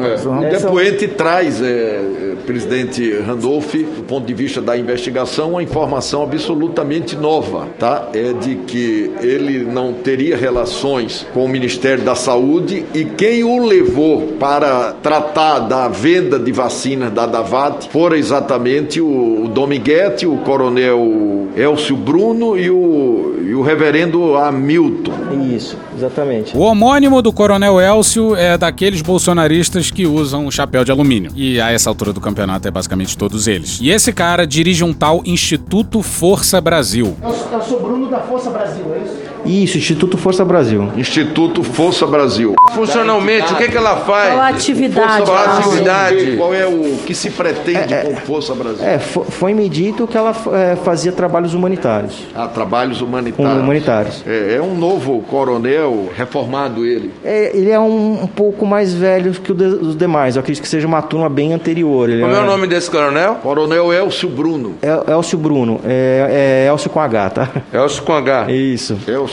É, 0.00 0.28
o 0.28 0.58
depoente 0.58 1.08
traz 1.08 1.62
é, 1.62 2.00
presidente 2.40 3.12
Randolph, 3.20 3.74
do 3.74 4.04
ponto 4.04 4.26
de 4.26 4.34
vista 4.34 4.60
da 4.60 4.76
investigação, 4.76 5.50
uma 5.50 5.62
informação 5.62 6.22
absolutamente 6.22 7.16
nova, 7.16 7.68
tá? 7.78 8.08
É 8.12 8.32
de 8.32 8.56
que 8.56 9.10
ele 9.20 9.64
não 9.64 9.92
teria 9.92 10.36
relações 10.36 11.26
com 11.32 11.44
o 11.44 11.48
Ministério 11.48 12.04
da 12.04 12.14
Saúde 12.14 12.84
e 12.94 13.04
quem 13.04 13.44
o 13.44 13.64
levou 13.64 14.34
para 14.38 14.92
tratar 15.02 15.60
da 15.60 15.88
venda 15.88 16.38
de 16.38 16.52
vacinas 16.52 17.12
da 17.12 17.26
Davat 17.26 17.88
foram 17.90 18.16
exatamente 18.16 19.00
o 19.00 19.50
Dominguete, 19.52 20.26
o 20.26 20.38
coronel 20.38 21.48
Elcio 21.56 21.96
Bruno 21.96 22.56
e 22.56 22.70
o, 22.70 23.36
e 23.44 23.54
o 23.54 23.62
reverendo 23.62 24.36
Hamilton. 24.36 25.12
Isso, 25.54 25.76
exatamente. 25.96 26.56
O 26.56 26.60
homônimo 26.60 27.20
do 27.22 27.32
coronel 27.32 27.80
Elcio 27.80 28.34
é 28.36 28.56
daqueles 28.56 29.02
bolsonaristas 29.02 29.90
que 29.90 30.06
usam 30.06 30.46
o 30.46 30.52
chapéu 30.52 30.84
de 30.84 30.90
alumínio. 30.90 31.32
E 31.34 31.60
a 31.60 31.70
essa 31.70 31.90
altura 31.90 32.12
do 32.12 32.20
campeonato 32.20 32.29
campeonato 32.30 32.68
é 32.68 32.70
basicamente 32.70 33.18
todos 33.18 33.46
eles. 33.46 33.78
E 33.80 33.90
esse 33.90 34.12
cara 34.12 34.46
dirige 34.46 34.84
um 34.84 34.92
tal 34.92 35.22
Instituto 35.24 36.02
Força 36.02 36.60
Brasil. 36.60 37.16
Eu, 37.22 37.62
sou 37.62 37.80
Bruno 37.80 38.08
da 38.08 38.20
Força 38.20 38.50
Brasil, 38.50 38.84
é 38.94 38.98
isso? 38.98 39.29
Isso, 39.44 39.78
Instituto 39.78 40.16
Força 40.16 40.44
Brasil. 40.44 40.90
Instituto 40.96 41.62
Força 41.62 42.06
Brasil. 42.06 42.54
Funcionalmente, 42.74 43.52
o 43.52 43.56
que, 43.56 43.68
que 43.68 43.76
ela 43.76 43.96
faz? 43.96 44.32
Qual 44.32 44.40
a 44.40 44.48
atividade? 44.48 45.24
Qual 45.24 45.36
a 45.36 45.58
atividade? 45.58 46.36
Qual 46.36 46.54
é 46.54 46.66
o 46.66 46.98
que 47.06 47.14
se 47.14 47.30
pretende 47.30 47.92
é, 47.92 48.02
com 48.02 48.16
Força 48.16 48.54
Brasil? 48.54 48.84
É, 48.84 48.98
foi 48.98 49.54
me 49.54 49.68
dito 49.68 50.06
que 50.06 50.16
ela 50.16 50.34
é, 50.52 50.76
fazia 50.76 51.12
trabalhos 51.12 51.54
humanitários. 51.54 52.26
Ah, 52.34 52.48
trabalhos 52.48 53.00
humanitários. 53.00 53.62
Humanitários. 53.62 54.24
É, 54.26 54.56
é 54.56 54.62
um 54.62 54.74
novo 54.74 55.20
coronel, 55.22 56.08
reformado 56.16 56.84
ele. 56.84 57.12
É, 57.24 57.56
ele 57.56 57.70
é 57.70 57.78
um, 57.78 58.22
um 58.22 58.26
pouco 58.26 58.64
mais 58.66 58.94
velho 58.94 59.32
que 59.32 59.52
de, 59.52 59.64
os 59.64 59.96
demais. 59.96 60.36
Eu 60.36 60.40
acredito 60.40 60.62
que 60.62 60.68
seja 60.68 60.86
uma 60.86 61.02
turma 61.02 61.28
bem 61.28 61.52
anterior. 61.52 62.08
Ele 62.08 62.22
Como 62.22 62.34
é, 62.34 62.38
é 62.38 62.40
o 62.40 62.46
nome 62.46 62.66
desse 62.66 62.90
coronel? 62.90 63.36
Coronel 63.36 63.92
Elcio 63.92 64.28
Bruno. 64.28 64.74
El, 64.82 65.04
Elcio 65.16 65.38
Bruno. 65.38 65.80
É, 65.84 66.64
é 66.66 66.68
Elcio 66.68 66.90
com 66.90 67.00
H, 67.00 67.30
tá? 67.30 67.48
Elcio 67.72 68.02
com 68.02 68.12
H. 68.12 68.50
Isso. 68.50 68.98
Elcio 69.06 69.29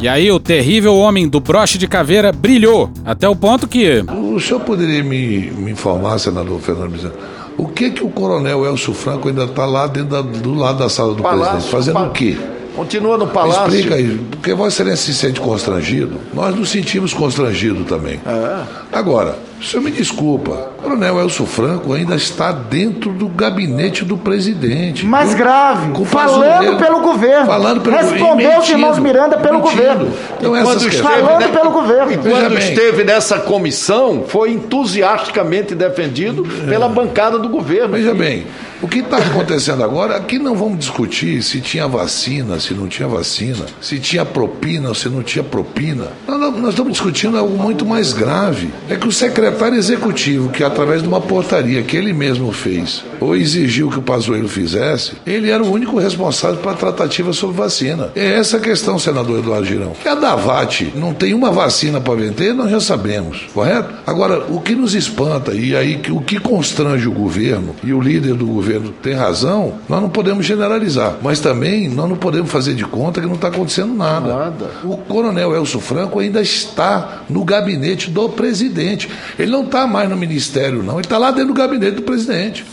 E 0.00 0.08
aí 0.08 0.30
o 0.30 0.38
terrível 0.40 0.96
homem 0.96 1.28
do 1.28 1.40
broche 1.40 1.78
de 1.78 1.86
caveira 1.86 2.32
brilhou, 2.32 2.90
até 3.04 3.28
o 3.28 3.36
ponto 3.36 3.66
que... 3.66 4.04
O 4.08 4.40
senhor 4.40 4.60
poderia 4.60 5.02
me, 5.02 5.50
me 5.50 5.72
informar, 5.72 6.18
senador 6.18 6.60
Fernando 6.60 6.90
Bezerra, 6.90 7.14
o 7.56 7.68
que 7.68 7.90
que 7.90 8.04
o 8.04 8.08
coronel 8.08 8.64
Elcio 8.64 8.92
Franco 8.92 9.28
ainda 9.28 9.44
está 9.44 9.64
lá 9.64 9.86
dentro 9.86 10.10
da, 10.10 10.22
do 10.22 10.54
lado 10.54 10.78
da 10.78 10.88
sala 10.88 11.14
do 11.14 11.22
Palácio, 11.22 11.70
presidente? 11.70 11.70
Fazendo 11.70 12.00
o 12.00 12.10
quê? 12.10 12.36
Continua 12.74 13.16
no 13.16 13.28
palácio. 13.28 13.68
Explica 13.68 13.94
aí, 13.94 14.20
porque 14.32 14.52
Vossa 14.52 14.82
Excelência 14.82 15.12
se 15.12 15.14
sente 15.14 15.40
constrangido. 15.40 16.20
Nós 16.32 16.54
nos 16.56 16.70
sentimos 16.70 17.14
constrangidos 17.14 17.86
também. 17.86 18.20
É. 18.26 18.62
Agora, 18.92 19.38
O 19.60 19.64
senhor 19.64 19.82
me 19.82 19.90
desculpa, 19.90 20.50
o 20.78 20.82
coronel 20.82 21.18
Elcio 21.20 21.46
Franco 21.46 21.92
ainda 21.94 22.14
está 22.16 22.52
dentro 22.52 23.10
do 23.12 23.28
gabinete 23.28 24.04
do 24.04 24.16
presidente. 24.18 25.06
Mais 25.06 25.30
Eu- 25.32 25.38
grave, 25.38 26.04
falando 26.04 26.76
pelo 26.78 27.00
governo. 27.00 27.46
Falando 27.46 27.80
pelo 27.80 27.96
Respondeu 27.96 28.58
os 28.58 28.68
irmãos 28.68 28.98
Miranda 28.98 29.38
pelo 29.38 29.60
governo. 29.60 30.12
Então, 30.38 30.54
essas 30.54 30.68
quando 30.82 30.90
questões- 30.90 31.14
Falando 31.20 31.52
pelo 31.52 31.70
governo. 31.70 32.12
E 32.12 32.16
quando 32.18 32.58
esteve 32.58 33.04
nessa 33.04 33.38
comissão, 33.38 34.24
foi 34.28 34.52
entusiasticamente 34.52 35.74
defendido 35.74 36.42
pela 36.68 36.88
bancada 36.88 37.38
do 37.38 37.48
governo. 37.48 37.94
Veja 37.94 38.14
bem, 38.14 38.46
o 38.82 38.88
que 38.88 38.98
está 38.98 39.16
acontecendo 39.18 39.82
agora, 39.82 40.16
aqui 40.16 40.38
não 40.38 40.54
vamos 40.54 40.78
discutir 40.78 41.42
se 41.42 41.60
tinha 41.60 41.86
vacina, 41.88 42.60
se 42.60 42.74
não 42.74 42.86
tinha 42.86 43.08
vacina, 43.08 43.64
se 43.80 43.98
tinha 43.98 44.24
propina 44.24 44.88
ou 44.90 44.94
se 44.94 45.08
não 45.08 45.22
tinha 45.22 45.42
propina. 45.42 46.08
Nós, 46.26 46.38
nós 46.56 46.68
estamos 46.70 46.92
discutindo 46.92 47.38
algo 47.38 47.56
muito 47.56 47.84
mais 47.86 48.12
grave. 48.12 48.70
É 48.88 48.96
que 48.96 49.06
o 49.08 49.12
secretário 49.12 49.43
executivo, 49.76 50.48
que 50.48 50.62
através 50.62 51.02
de 51.02 51.08
uma 51.08 51.20
portaria 51.20 51.82
que 51.82 51.96
ele 51.96 52.12
mesmo 52.12 52.52
fez, 52.52 53.04
ou 53.20 53.36
exigiu 53.36 53.90
que 53.90 53.98
o 53.98 54.02
Pazuello 54.02 54.48
fizesse, 54.48 55.12
ele 55.26 55.50
era 55.50 55.62
o 55.62 55.70
único 55.70 55.98
responsável 55.98 56.58
para 56.58 56.72
a 56.72 56.76
tratativa 56.76 57.32
sobre 57.32 57.56
vacina. 57.56 58.10
É 58.14 58.34
essa 58.34 58.58
a 58.58 58.60
questão, 58.60 58.98
senador 58.98 59.38
Eduardo 59.38 59.66
Girão. 59.66 59.92
Que 60.00 60.08
a 60.08 60.14
Davat 60.14 60.92
não 60.94 61.12
tem 61.12 61.34
uma 61.34 61.50
vacina 61.50 62.00
para 62.00 62.14
vender, 62.14 62.54
nós 62.54 62.70
já 62.70 62.80
sabemos, 62.80 63.46
correto? 63.52 63.94
Agora, 64.06 64.44
o 64.48 64.60
que 64.60 64.74
nos 64.74 64.94
espanta, 64.94 65.52
e 65.52 65.74
aí 65.74 66.00
o 66.10 66.20
que 66.20 66.38
constrange 66.38 67.08
o 67.08 67.12
governo, 67.12 67.74
e 67.82 67.92
o 67.92 68.00
líder 68.00 68.34
do 68.34 68.46
governo 68.46 68.92
tem 69.02 69.14
razão, 69.14 69.74
nós 69.88 70.00
não 70.00 70.08
podemos 70.08 70.44
generalizar. 70.46 71.16
Mas 71.22 71.40
também 71.40 71.88
nós 71.88 72.08
não 72.08 72.16
podemos 72.16 72.50
fazer 72.50 72.74
de 72.74 72.84
conta 72.84 73.20
que 73.20 73.26
não 73.26 73.34
está 73.34 73.48
acontecendo 73.48 73.94
nada. 73.94 74.54
O 74.84 74.96
coronel 74.96 75.54
Elcio 75.54 75.80
Franco 75.80 76.18
ainda 76.18 76.40
está 76.40 77.22
no 77.28 77.44
gabinete 77.44 78.10
do 78.10 78.28
presidente. 78.28 79.08
Ele 79.38 79.50
não 79.50 79.64
está 79.64 79.86
mais 79.86 80.08
no 80.08 80.16
ministério, 80.16 80.82
não. 80.82 80.94
Ele 80.94 81.02
está 81.02 81.18
lá 81.18 81.30
dentro 81.30 81.48
do 81.48 81.54
gabinete 81.54 81.96
do 81.96 82.02
presidente. 82.02 82.64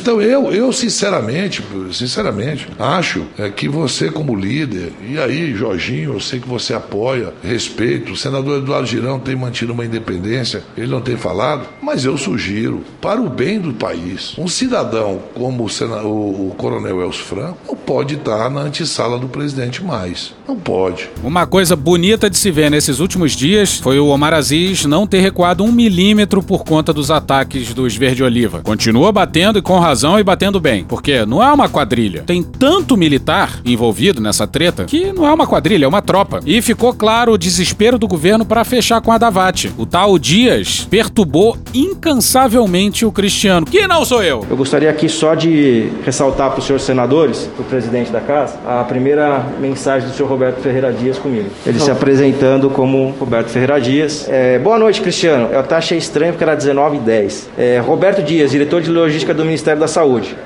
Então 0.00 0.20
eu, 0.20 0.52
eu 0.52 0.72
sinceramente, 0.72 1.62
sinceramente, 1.92 2.68
acho 2.78 3.24
é, 3.38 3.48
que 3.50 3.68
você 3.68 4.10
como 4.10 4.34
líder, 4.34 4.92
e 5.08 5.18
aí, 5.18 5.54
Jorginho, 5.54 6.14
eu 6.14 6.20
sei 6.20 6.40
que 6.40 6.48
você 6.48 6.72
apoia, 6.74 7.32
respeito, 7.42 8.12
o 8.12 8.16
senador 8.16 8.58
Eduardo 8.58 8.86
Girão 8.86 9.18
tem 9.18 9.34
mantido 9.36 9.72
uma 9.72 9.84
independência, 9.84 10.62
ele 10.76 10.88
não 10.90 11.00
tem 11.00 11.16
falado, 11.16 11.66
mas 11.82 12.04
eu 12.04 12.16
sugiro, 12.16 12.82
para 13.00 13.20
o 13.20 13.28
bem 13.28 13.58
do 13.60 13.72
país, 13.72 14.34
um 14.38 14.48
cidadão 14.48 15.20
como 15.34 15.64
o, 15.64 15.68
sena- 15.68 16.02
o- 16.02 16.48
o 16.50 16.54
coronel 16.56 17.00
Elcio 17.02 17.24
Franco 17.24 17.58
não 17.68 17.76
pode 17.76 18.14
estar 18.14 18.50
na 18.50 18.60
antessala 18.62 19.18
do 19.18 19.28
presidente 19.28 19.82
mais. 19.82 20.32
Não 20.46 20.56
pode. 20.56 21.08
Uma 21.22 21.46
coisa 21.46 21.74
bonita 21.76 22.28
de 22.30 22.36
se 22.36 22.50
ver 22.50 22.70
nesses 22.70 22.98
últimos 23.00 23.32
dias 23.32 23.78
foi 23.78 23.98
o 23.98 24.06
Omar 24.08 24.32
Aziz 24.34 24.84
não 24.84 25.06
ter 25.06 25.20
recuado 25.20 25.64
um 25.64 25.72
milímetro 25.72 26.05
por 26.46 26.64
conta 26.64 26.92
dos 26.92 27.10
ataques 27.10 27.74
dos 27.74 27.96
Verde-Oliva. 27.96 28.60
Continua 28.62 29.10
batendo 29.10 29.58
e 29.58 29.62
com 29.62 29.78
razão 29.78 30.18
e 30.18 30.22
batendo 30.22 30.60
bem, 30.60 30.84
porque 30.84 31.24
não 31.26 31.42
é 31.42 31.52
uma 31.52 31.68
quadrilha. 31.68 32.22
Tem 32.26 32.42
tanto 32.42 32.96
militar 32.96 33.60
envolvido 33.64 34.20
nessa 34.20 34.46
treta 34.46 34.84
que 34.84 35.12
não 35.12 35.26
é 35.26 35.32
uma 35.32 35.46
quadrilha, 35.46 35.84
é 35.84 35.88
uma 35.88 36.02
tropa. 36.02 36.40
E 36.46 36.62
ficou 36.62 36.94
claro 36.94 37.32
o 37.32 37.38
desespero 37.38 37.98
do 37.98 38.06
governo 38.06 38.44
para 38.44 38.64
fechar 38.64 39.00
com 39.00 39.12
a 39.12 39.18
Davat. 39.18 39.72
O 39.76 39.86
tal 39.86 40.18
Dias 40.18 40.86
perturbou 40.88 41.56
incansavelmente 41.74 43.04
o 43.04 43.12
Cristiano, 43.12 43.66
que 43.66 43.86
não 43.86 44.04
sou 44.04 44.22
eu. 44.22 44.44
Eu 44.48 44.56
gostaria 44.56 44.90
aqui 44.90 45.08
só 45.08 45.34
de 45.34 45.90
ressaltar 46.04 46.50
para 46.50 46.60
os 46.60 46.64
senhores 46.64 46.84
senadores, 46.84 47.48
para 47.54 47.62
o 47.62 47.64
presidente 47.64 48.10
da 48.10 48.20
casa, 48.20 48.56
a 48.66 48.84
primeira 48.84 49.44
mensagem 49.60 50.08
do 50.08 50.14
senhor 50.14 50.28
Roberto 50.28 50.60
Ferreira 50.60 50.92
Dias 50.92 51.18
comigo. 51.18 51.48
Ele 51.66 51.80
se 51.80 51.90
apresentando 51.90 52.70
como 52.70 53.14
Roberto 53.18 53.48
Ferreira 53.48 53.80
Dias. 53.80 54.26
É, 54.28 54.58
boa 54.58 54.78
noite, 54.78 55.00
Cristiano. 55.00 55.48
Eu 55.50 55.60
até 55.60 55.76
achei 55.76 55.95
estranho 55.96 56.32
porque 56.32 56.44
era 56.44 56.54
19 56.54 56.96
h 56.96 57.04
10 57.04 57.50
É, 57.58 57.78
Roberto 57.84 58.22
Dias, 58.22 58.50
diretor 58.50 58.80
de 58.80 58.90
logística 58.90 59.32
do 59.34 59.44
Ministério 59.44 59.80
da 59.80 59.88
Saúde. 59.88 60.36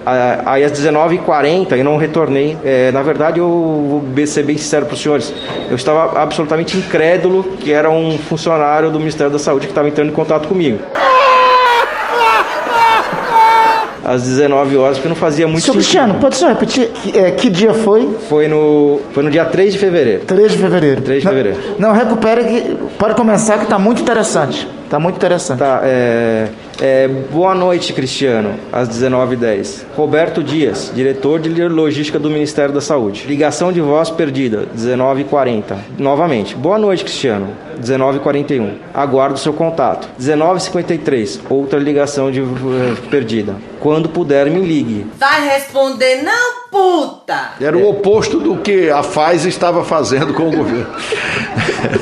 Aí 0.46 0.64
às 0.64 0.72
19h40 0.72 1.76
eu 1.76 1.84
não 1.84 1.96
retornei. 1.96 2.56
É, 2.64 2.90
na 2.92 3.02
verdade, 3.02 3.38
eu 3.38 3.48
vou 3.48 4.26
ser 4.26 4.44
bem 4.44 4.56
sincero 4.56 4.86
para 4.86 4.94
os 4.94 5.00
senhores. 5.00 5.32
Eu 5.68 5.76
estava 5.76 6.20
absolutamente 6.20 6.76
incrédulo 6.76 7.44
que 7.60 7.72
era 7.72 7.90
um 7.90 8.18
funcionário 8.18 8.90
do 8.90 8.98
Ministério 8.98 9.32
da 9.32 9.38
Saúde 9.38 9.66
que 9.66 9.72
estava 9.72 9.88
entrando 9.88 10.08
em 10.08 10.14
contato 10.14 10.48
comigo 10.48 10.78
às 14.10 14.22
19 14.22 14.76
horas, 14.76 14.96
porque 14.96 15.08
não 15.08 15.14
fazia 15.14 15.46
muito 15.46 15.64
Seu 15.64 15.74
Cristiano, 15.74 16.14
pode 16.14 16.36
só 16.36 16.48
repetir 16.48 16.88
que, 16.88 17.16
é, 17.16 17.30
que 17.30 17.48
dia 17.48 17.72
foi? 17.72 18.08
Foi 18.28 18.48
no, 18.48 19.00
foi 19.12 19.22
no 19.22 19.30
dia 19.30 19.44
3 19.44 19.72
de 19.72 19.78
fevereiro. 19.78 20.24
3 20.26 20.52
de 20.52 20.58
fevereiro. 20.58 21.02
3 21.02 21.22
de 21.22 21.28
fevereiro. 21.28 21.58
Não, 21.78 21.92
recupere 21.92 22.44
que. 22.44 22.76
Pode 22.98 23.14
começar 23.14 23.58
que 23.58 23.66
tá 23.66 23.78
muito 23.78 24.02
interessante. 24.02 24.66
Tá 24.90 24.98
muito 24.98 25.14
interessante. 25.14 25.61
Tá, 25.61 25.83
é, 25.85 26.48
é, 26.81 27.07
boa 27.07 27.55
noite, 27.55 27.92
Cristiano, 27.92 28.59
às 28.72 28.88
19h10. 28.88 29.85
Roberto 29.96 30.42
Dias, 30.42 30.90
diretor 30.92 31.38
de 31.38 31.68
logística 31.68 32.18
do 32.18 32.29
Ministério 32.29 32.74
da 32.74 32.81
Saúde. 32.81 33.24
Ligação 33.29 33.72
de 33.72 33.81
voz 33.81 34.11
perdida, 34.11 34.66
19h40. 34.76 35.76
Novamente, 35.96 36.57
boa 36.57 36.76
noite, 36.76 37.05
Cristiano, 37.05 37.57
19h41. 37.81 38.79
Aguardo 38.92 39.38
seu 39.38 39.53
contato. 39.53 40.09
19h53, 40.20 41.38
outra 41.48 41.79
ligação 41.79 42.29
de, 42.33 42.40
eh, 42.40 42.96
perdida. 43.09 43.55
Quando 43.79 44.09
puder, 44.09 44.50
me 44.50 44.61
ligue. 44.61 45.07
Vai 45.20 45.50
responder, 45.50 46.20
não, 46.24 46.68
puta! 46.68 47.53
Era 47.61 47.79
o 47.79 47.88
oposto 47.88 48.40
do 48.40 48.57
que 48.57 48.90
a 48.90 49.03
Pfizer 49.03 49.48
estava 49.48 49.85
fazendo 49.85 50.35
com 50.35 50.48
o 50.48 50.50
governo. 50.50 50.88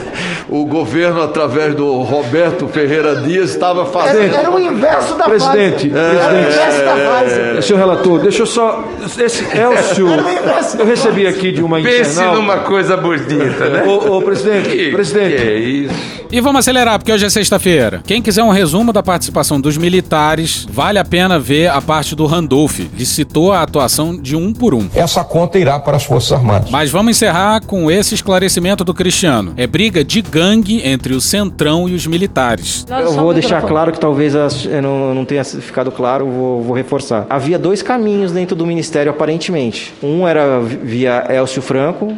o 0.48 0.64
governo, 0.64 1.22
através 1.22 1.74
do 1.74 2.02
Roberto 2.02 2.66
Ferreira 2.68 3.16
Dias, 3.16 3.50
estava 3.50 3.84
fazendo. 3.87 4.34
Era 4.34 4.50
o 4.50 4.58
inverso 4.58 5.14
da 5.16 5.24
Presidente, 5.24 5.90
fase. 5.90 5.98
Era 5.98 6.14
o 6.14 6.18
presidente. 6.28 6.54
inverso 6.54 6.84
da 6.84 6.96
fase. 6.96 7.62
Senhor 7.66 7.78
relator, 7.78 8.18
deixa 8.20 8.42
eu 8.42 8.46
só. 8.46 8.84
Esse 9.18 9.44
Elcio. 9.56 10.06
Eu 10.78 10.87
recebi 10.87 11.26
aqui 11.26 11.52
de 11.52 11.62
uma 11.62 11.80
Pense 11.80 12.20
numa 12.22 12.58
coisa 12.58 12.96
bonita, 12.96 13.68
né? 13.68 13.84
Ô, 13.84 14.16
ô, 14.18 14.22
presidente, 14.22 14.68
Que- 14.70 14.90
presidente. 14.90 15.37
que 15.37 15.42
é 15.48 15.58
isso? 15.58 15.94
E 16.30 16.40
vamos 16.42 16.58
acelerar, 16.61 16.98
porque 16.98 17.11
hoje 17.12 17.24
é 17.24 17.30
sexta-feira. 17.30 18.02
Quem 18.06 18.20
quiser 18.20 18.42
um 18.42 18.50
resumo 18.50 18.92
da 18.92 19.02
participação 19.02 19.58
dos 19.58 19.78
militares, 19.78 20.66
vale 20.70 20.98
a 20.98 21.04
pena 21.04 21.38
ver 21.38 21.68
a 21.68 21.80
parte 21.80 22.14
do 22.14 22.26
Randolph. 22.26 22.80
Ele 22.80 23.06
citou 23.06 23.50
a 23.52 23.62
atuação 23.62 24.14
de 24.14 24.37
um 24.37 24.52
por 24.52 24.74
um. 24.74 24.88
Essa 24.94 25.24
conta 25.24 25.58
irá 25.58 25.78
para 25.78 25.96
as 25.96 26.04
Forças 26.04 26.32
Armadas. 26.32 26.70
Mas 26.70 26.90
vamos 26.90 27.12
encerrar 27.12 27.62
com 27.66 27.90
esse 27.90 28.14
esclarecimento 28.14 28.84
do 28.84 28.92
Cristiano. 28.92 29.54
É 29.56 29.66
briga 29.66 30.04
de 30.04 30.20
gangue 30.42 30.81
entre 30.87 31.14
o 31.14 31.20
Centrão 31.20 31.88
e 31.88 31.94
os 31.94 32.07
militares. 32.07 32.87
Eu 32.88 33.11
vou 33.12 33.35
deixar 33.35 33.61
claro 33.62 33.90
que 33.90 33.98
talvez 33.98 34.35
não, 34.81 35.12
não 35.12 35.24
tenha 35.24 35.42
ficado 35.44 35.90
claro, 35.90 36.27
vou, 36.27 36.62
vou 36.62 36.77
reforçar. 36.77 37.27
Havia 37.29 37.59
dois 37.59 37.83
caminhos 37.83 38.31
dentro 38.31 38.55
do 38.55 38.64
ministério, 38.64 39.11
aparentemente. 39.11 39.92
Um 40.01 40.29
era 40.29 40.61
via 40.61 41.24
Elcio 41.29 41.61
Franco. 41.61 42.14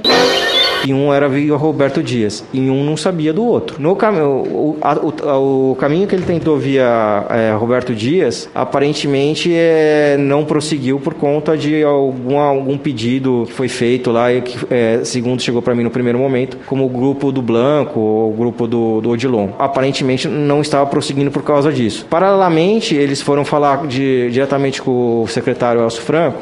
E 0.82 0.94
um 0.94 1.12
era 1.12 1.28
via 1.28 1.54
Roberto 1.56 2.02
Dias. 2.02 2.42
E 2.54 2.70
um 2.70 2.82
não 2.82 2.96
sabia 2.96 3.34
do 3.34 3.44
outro. 3.44 3.76
No 3.78 3.94
cam 3.94 4.12
o, 4.24 4.78
a- 4.80 4.94
o- 4.98 5.72
o 5.72 5.76
caminho 5.76 6.06
que 6.06 6.14
ele 6.14 6.24
tentou 6.24 6.56
via 6.56 7.26
é, 7.28 7.52
Roberto 7.52 7.94
Dias, 7.94 8.48
aparentemente 8.54 9.52
é, 9.54 10.16
não 10.18 10.42
prosseguiu 10.42 10.98
por 10.98 11.12
conta 11.12 11.54
de 11.54 11.82
algum, 11.84 12.38
algum 12.38 12.78
pedido 12.78 13.44
que 13.46 13.52
foi 13.52 13.68
feito 13.68 14.10
lá, 14.10 14.32
e 14.32 14.40
que, 14.40 14.56
é, 14.70 15.00
segundo 15.04 15.42
chegou 15.42 15.60
para 15.60 15.74
mim 15.74 15.82
no 15.84 15.90
primeiro 15.90 16.18
momento, 16.18 16.56
como 16.66 16.86
o 16.86 16.88
grupo 16.88 17.30
do 17.30 17.42
Blanco 17.42 18.00
o 18.10 18.34
grupo 18.36 18.66
do, 18.66 19.00
do 19.00 19.10
Odilon. 19.10 19.48
Aparentemente 19.58 20.28
não 20.28 20.60
estava 20.60 20.86
prosseguindo 20.86 21.30
por 21.30 21.42
causa 21.42 21.72
disso. 21.72 22.06
Paralelamente, 22.08 22.94
eles 22.94 23.20
foram 23.20 23.44
falar 23.44 23.86
de- 23.86 24.30
diretamente 24.30 24.80
com 24.82 25.22
o 25.22 25.28
secretário 25.28 25.80
Elcio 25.80 26.02
Franco 26.02 26.40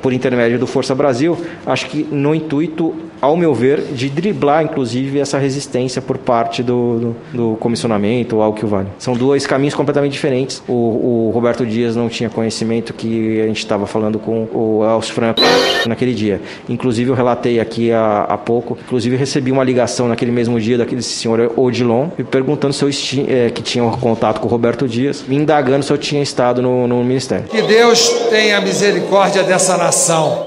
por 0.00 0.12
intermédio 0.14 0.58
do 0.58 0.66
Força 0.66 0.94
Brasil, 0.94 1.36
acho 1.66 1.86
que 1.90 2.06
no 2.10 2.34
intuito, 2.34 2.94
ao 3.20 3.36
meu 3.36 3.54
ver, 3.54 3.82
de 3.92 4.08
driblar, 4.08 4.64
inclusive, 4.64 5.18
essa 5.18 5.36
resistência 5.38 6.00
por 6.00 6.16
parte 6.16 6.62
do, 6.62 6.98
do, 6.98 7.16
do 7.52 7.56
comissionamento 7.56 8.36
ou 8.36 8.42
algo 8.42 8.56
que 8.56 8.64
o 8.64 8.68
vale. 8.68 8.88
São 8.98 9.12
dois 9.14 9.46
caminhos 9.46 9.74
completamente 9.74 10.12
diferentes. 10.12 10.62
O, 10.66 11.26
o 11.28 11.30
Roberto 11.34 11.66
Dias 11.66 11.94
não 11.94 12.08
tinha 12.08 12.30
conhecimento 12.30 12.94
que 12.94 13.42
a 13.42 13.46
gente 13.46 13.58
estava 13.58 13.86
falando 13.86 14.18
com 14.18 14.48
o 14.54 14.82
Elcio 14.82 15.12
Franco 15.12 15.42
naquele 15.86 16.14
dia. 16.14 16.40
Inclusive, 16.66 17.10
eu 17.10 17.14
relatei 17.14 17.60
aqui 17.60 17.92
há, 17.92 18.22
há 18.26 18.38
pouco, 18.38 18.78
inclusive 18.86 19.16
recebi 19.16 19.52
uma 19.52 19.62
ligação 19.62 20.08
naquele 20.08 20.32
mesmo 20.32 20.58
dia 20.58 20.63
daquele 20.78 21.02
senhor 21.02 21.52
Odilon, 21.56 22.08
me 22.16 22.24
perguntando 22.24 22.72
se 22.72 22.82
eu 22.82 22.90
eh, 23.28 23.50
que 23.50 23.62
tinha 23.62 23.84
um 23.84 23.90
contato 23.90 24.40
com 24.40 24.46
o 24.46 24.50
Roberto 24.50 24.88
Dias, 24.88 25.24
me 25.26 25.36
indagando 25.36 25.84
se 25.84 25.92
eu 25.92 25.98
tinha 25.98 26.22
estado 26.22 26.62
no, 26.62 26.86
no 26.86 27.04
Ministério. 27.04 27.44
Que 27.48 27.62
Deus 27.62 28.08
tenha 28.30 28.60
misericórdia 28.60 29.42
dessa 29.42 29.76
nação. 29.76 30.44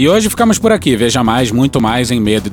E 0.00 0.08
hoje 0.08 0.30
ficamos 0.30 0.60
por 0.60 0.70
aqui. 0.70 0.94
Veja 0.94 1.24
mais, 1.24 1.50
muito 1.50 1.80
mais 1.80 2.12
em 2.12 2.20
medo 2.20 2.48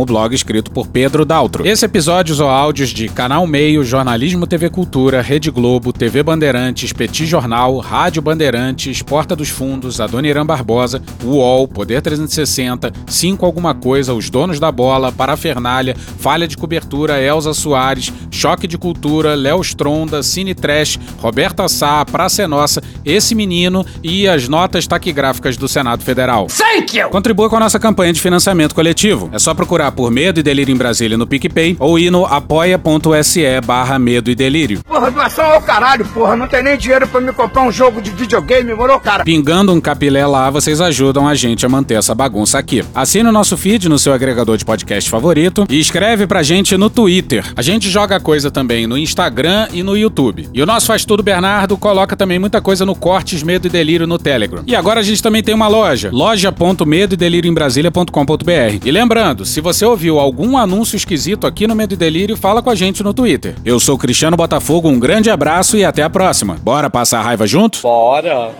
o 0.00 0.06
blog 0.06 0.34
escrito 0.34 0.70
por 0.70 0.86
Pedro 0.86 1.26
Daltro. 1.26 1.68
Esse 1.68 1.84
episódio 1.84 2.42
ou 2.42 2.48
áudios 2.48 2.88
de 2.88 3.06
Canal 3.06 3.46
Meio, 3.46 3.84
Jornalismo 3.84 4.46
TV 4.46 4.70
Cultura, 4.70 5.20
Rede 5.20 5.50
Globo, 5.50 5.92
TV 5.92 6.22
Bandeirantes, 6.22 6.94
Petit 6.94 7.26
Jornal, 7.26 7.76
Rádio 7.80 8.22
Bandeirantes, 8.22 9.02
Porta 9.02 9.36
dos 9.36 9.50
Fundos, 9.50 10.00
Adoniran 10.00 10.46
Barbosa, 10.46 11.02
UOL, 11.22 11.68
Poder 11.68 12.00
360, 12.00 12.90
Cinco 13.06 13.44
Alguma 13.44 13.74
Coisa, 13.74 14.14
Os 14.14 14.30
Donos 14.30 14.58
da 14.58 14.72
Bola, 14.72 15.12
Parafernália, 15.12 15.94
Falha 15.94 16.48
de 16.48 16.56
Cobertura, 16.56 17.20
Elza 17.20 17.52
Soares, 17.52 18.10
Choque 18.30 18.66
de 18.66 18.78
Cultura, 18.78 19.34
Léo 19.34 19.60
Stronda, 19.60 20.22
Cine 20.22 20.54
Trash, 20.54 20.98
Roberta 21.18 21.68
Sá, 21.68 22.02
Praça 22.06 22.40
é 22.40 22.46
Nossa, 22.46 22.82
Esse 23.04 23.34
Menino 23.34 23.84
e 24.02 24.26
as 24.26 24.48
notas 24.48 24.86
taquigráficas 24.86 25.57
do 25.58 25.68
Senado 25.68 26.02
Federal. 26.02 26.46
Thank 26.46 26.98
you! 26.98 27.08
Contribua 27.10 27.48
com 27.48 27.56
a 27.56 27.60
nossa 27.60 27.78
campanha 27.78 28.12
de 28.12 28.20
financiamento 28.20 28.74
coletivo. 28.74 29.28
É 29.32 29.38
só 29.38 29.54
procurar 29.54 29.92
por 29.92 30.10
Medo 30.10 30.40
e 30.40 30.42
Delírio 30.42 30.74
em 30.74 30.78
Brasília 30.78 31.18
no 31.18 31.26
PicPay 31.26 31.76
ou 31.78 31.98
ir 31.98 32.10
no 32.10 32.24
apoia.se 32.24 33.60
barra 33.64 33.98
Medo 33.98 34.30
e 34.30 34.34
Delírio. 34.34 34.80
Porra, 34.84 35.10
doação 35.10 35.44
ao 35.44 35.60
caralho, 35.60 36.04
porra. 36.06 36.36
Não 36.36 36.46
tem 36.46 36.62
nem 36.62 36.76
dinheiro 36.76 37.06
pra 37.06 37.20
me 37.20 37.32
comprar 37.32 37.62
um 37.62 37.72
jogo 37.72 38.00
de 38.00 38.10
videogame, 38.10 38.74
moro, 38.74 38.98
cara? 39.00 39.24
Pingando 39.24 39.72
um 39.72 39.80
capilé 39.80 40.26
lá, 40.26 40.50
vocês 40.50 40.80
ajudam 40.80 41.26
a 41.26 41.34
gente 41.34 41.64
a 41.64 41.68
manter 41.68 41.94
essa 41.94 42.14
bagunça 42.14 42.58
aqui. 42.58 42.84
Assine 42.94 43.28
o 43.28 43.32
nosso 43.32 43.56
feed 43.56 43.88
no 43.88 43.98
seu 43.98 44.12
agregador 44.12 44.56
de 44.56 44.64
podcast 44.64 45.08
favorito 45.08 45.66
e 45.68 45.78
escreve 45.78 46.26
pra 46.26 46.42
gente 46.42 46.76
no 46.76 46.90
Twitter. 46.90 47.44
A 47.56 47.62
gente 47.62 47.88
joga 47.88 48.20
coisa 48.20 48.50
também 48.50 48.86
no 48.86 48.96
Instagram 48.96 49.68
e 49.72 49.82
no 49.82 49.96
YouTube. 49.96 50.48
E 50.52 50.62
o 50.62 50.66
nosso 50.66 50.86
Faz 50.86 51.04
Tudo 51.04 51.22
Bernardo 51.22 51.76
coloca 51.76 52.16
também 52.16 52.38
muita 52.38 52.60
coisa 52.60 52.84
no 52.84 52.94
Cortes 52.94 53.42
Medo 53.42 53.66
e 53.66 53.70
Delírio 53.70 54.06
no 54.06 54.18
Telegram. 54.18 54.62
E 54.66 54.74
agora 54.74 55.00
a 55.00 55.02
gente 55.02 55.22
também 55.22 55.42
tem 55.48 55.54
uma 55.54 55.66
loja, 55.66 56.10
loja.medoedelirioembrasilha.com.br. 56.12 58.84
E 58.84 58.90
lembrando, 58.90 59.46
se 59.46 59.62
você 59.62 59.86
ouviu 59.86 60.18
algum 60.18 60.58
anúncio 60.58 60.94
esquisito 60.94 61.46
aqui 61.46 61.66
no 61.66 61.74
Medo 61.74 61.94
e 61.94 61.96
Delírio, 61.96 62.36
fala 62.36 62.60
com 62.60 62.68
a 62.68 62.74
gente 62.74 63.02
no 63.02 63.14
Twitter. 63.14 63.54
Eu 63.64 63.80
sou 63.80 63.96
Cristiano 63.96 64.36
Botafogo, 64.36 64.90
um 64.90 65.00
grande 65.00 65.30
abraço 65.30 65.78
e 65.78 65.86
até 65.86 66.02
a 66.02 66.10
próxima. 66.10 66.58
Bora 66.60 66.90
passar 66.90 67.20
a 67.20 67.22
raiva 67.22 67.46
junto? 67.46 67.80
Bora! 67.80 68.50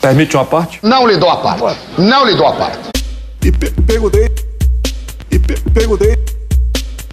Permite 0.00 0.36
uma 0.36 0.44
parte? 0.44 0.78
Não 0.80 1.08
lhe 1.08 1.16
dou 1.16 1.28
a 1.28 1.38
parte. 1.38 1.80
Não 1.98 2.24
lhe 2.24 2.36
dou 2.36 2.46
a 2.46 2.52
parte. 2.52 2.90
E 3.44 3.50
pe 3.50 3.72
perguntei. 3.72 4.30
E 5.28 5.40
pe 5.40 5.60
perguntei. 5.72 6.16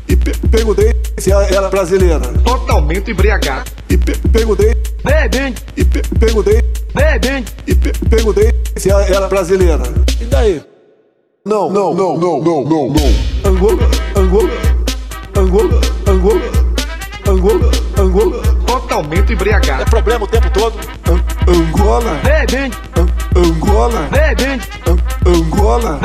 E 0.07 0.15
pe 0.15 0.38
perguntei 0.51 0.95
se 1.17 1.32
ela 1.32 1.45
era 1.45 1.67
brasileira. 1.67 2.19
Totalmente 2.45 3.09
embriagado. 3.09 3.71
E 3.89 3.97
pe 3.97 4.15
perguntei. 4.32 4.77
Bebendo. 5.03 5.59
E 5.75 5.84
pe 5.84 6.03
perguntei. 6.19 6.61
Bebendo. 6.93 7.51
E 7.67 7.75
pe 7.75 7.91
perguntei 8.09 8.53
se 8.75 8.89
ela 8.89 9.03
era 9.05 9.27
brasileira. 9.27 9.83
E 10.19 10.25
daí? 10.25 10.61
Não, 11.45 11.69
não, 11.71 11.93
não, 11.93 12.17
não, 12.17 12.39
não, 12.39 12.63
não, 12.63 12.87
não. 12.89 13.51
Angola, 13.51 13.89
Angola, 14.15 14.49
Angola, 15.35 15.81
Angola, 16.07 16.51
Angola, 17.27 17.71
Angola. 17.97 18.41
Totalmente 18.67 19.33
embriagado. 19.33 19.81
É 19.81 19.85
problema 19.85 20.25
o 20.25 20.27
tempo 20.27 20.49
todo. 20.51 20.75
An 21.09 21.19
Angola. 21.51 22.19
Bebendo. 22.23 22.77
An 22.95 23.07
Angola. 23.39 24.07
Bebendo. 24.11 24.63
An 24.85 24.97
Angola. 25.25 25.99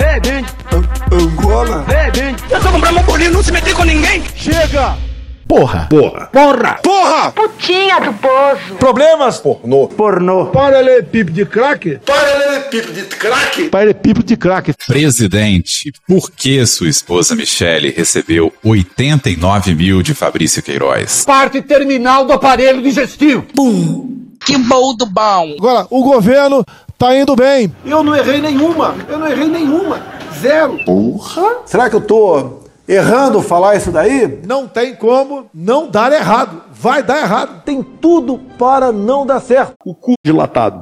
An 0.72 1.16
Angola. 1.16 1.84
Bebendo. 1.86 2.42
Eu 2.50 2.60
tô 2.60 2.70
comprando 2.70 2.98
um 2.98 3.02
bolinho, 3.02 3.32
não 3.32 3.42
se 3.42 3.52
meter 3.52 3.74
com 3.74 3.84
ninguém. 3.84 4.22
Chega! 4.34 5.05
Porra! 5.48 5.86
Porra! 5.88 6.26
Porra! 6.32 6.78
Porra! 6.82 7.32
Putinha 7.32 8.00
do 8.00 8.12
poço. 8.14 8.74
Problemas? 8.78 9.38
Pornô. 9.38 9.86
Pornô. 9.86 10.46
Paralelepípedo 10.46 11.30
de 11.32 11.46
crack? 11.46 12.00
Paralelepípedo 12.04 12.92
de 12.92 13.02
crack? 13.04 13.68
Paralelepípedo 13.68 14.26
de 14.26 14.36
crack. 14.36 14.74
Presidente, 14.88 15.92
por 16.06 16.32
que 16.32 16.66
sua 16.66 16.88
esposa 16.88 17.36
Michele 17.36 17.90
recebeu 17.90 18.52
89 18.64 19.74
mil 19.76 20.02
de 20.02 20.14
Fabrício 20.14 20.60
Queiroz? 20.62 21.24
Parte 21.24 21.62
terminal 21.62 22.24
do 22.24 22.32
aparelho 22.32 22.82
digestivo. 22.82 23.46
Bum! 23.54 24.16
Que 24.44 24.58
bom 24.58 24.96
do 24.96 25.06
bom! 25.06 25.54
Agora, 25.58 25.86
o 25.90 26.02
governo 26.02 26.64
tá 26.98 27.16
indo 27.16 27.36
bem. 27.36 27.72
Eu 27.84 28.02
não 28.02 28.16
errei 28.16 28.40
nenhuma. 28.40 28.96
Eu 29.08 29.18
não 29.18 29.28
errei 29.28 29.46
nenhuma. 29.46 30.02
Zero. 30.40 30.80
Porra! 30.84 31.58
Será 31.64 31.88
que 31.88 31.94
eu 31.94 32.00
tô 32.00 32.65
errando 32.88 33.42
falar 33.42 33.76
isso 33.76 33.90
daí? 33.90 34.40
Não 34.46 34.68
tem 34.68 34.94
como 34.94 35.46
não 35.52 35.90
dar 35.90 36.12
errado. 36.12 36.62
Vai 36.72 37.02
dar 37.02 37.18
errado. 37.18 37.62
Tem 37.64 37.82
tudo 37.82 38.38
para 38.58 38.92
não 38.92 39.26
dar 39.26 39.40
certo. 39.40 39.74
O 39.84 39.94
cu 39.94 40.14
dilatado. 40.24 40.80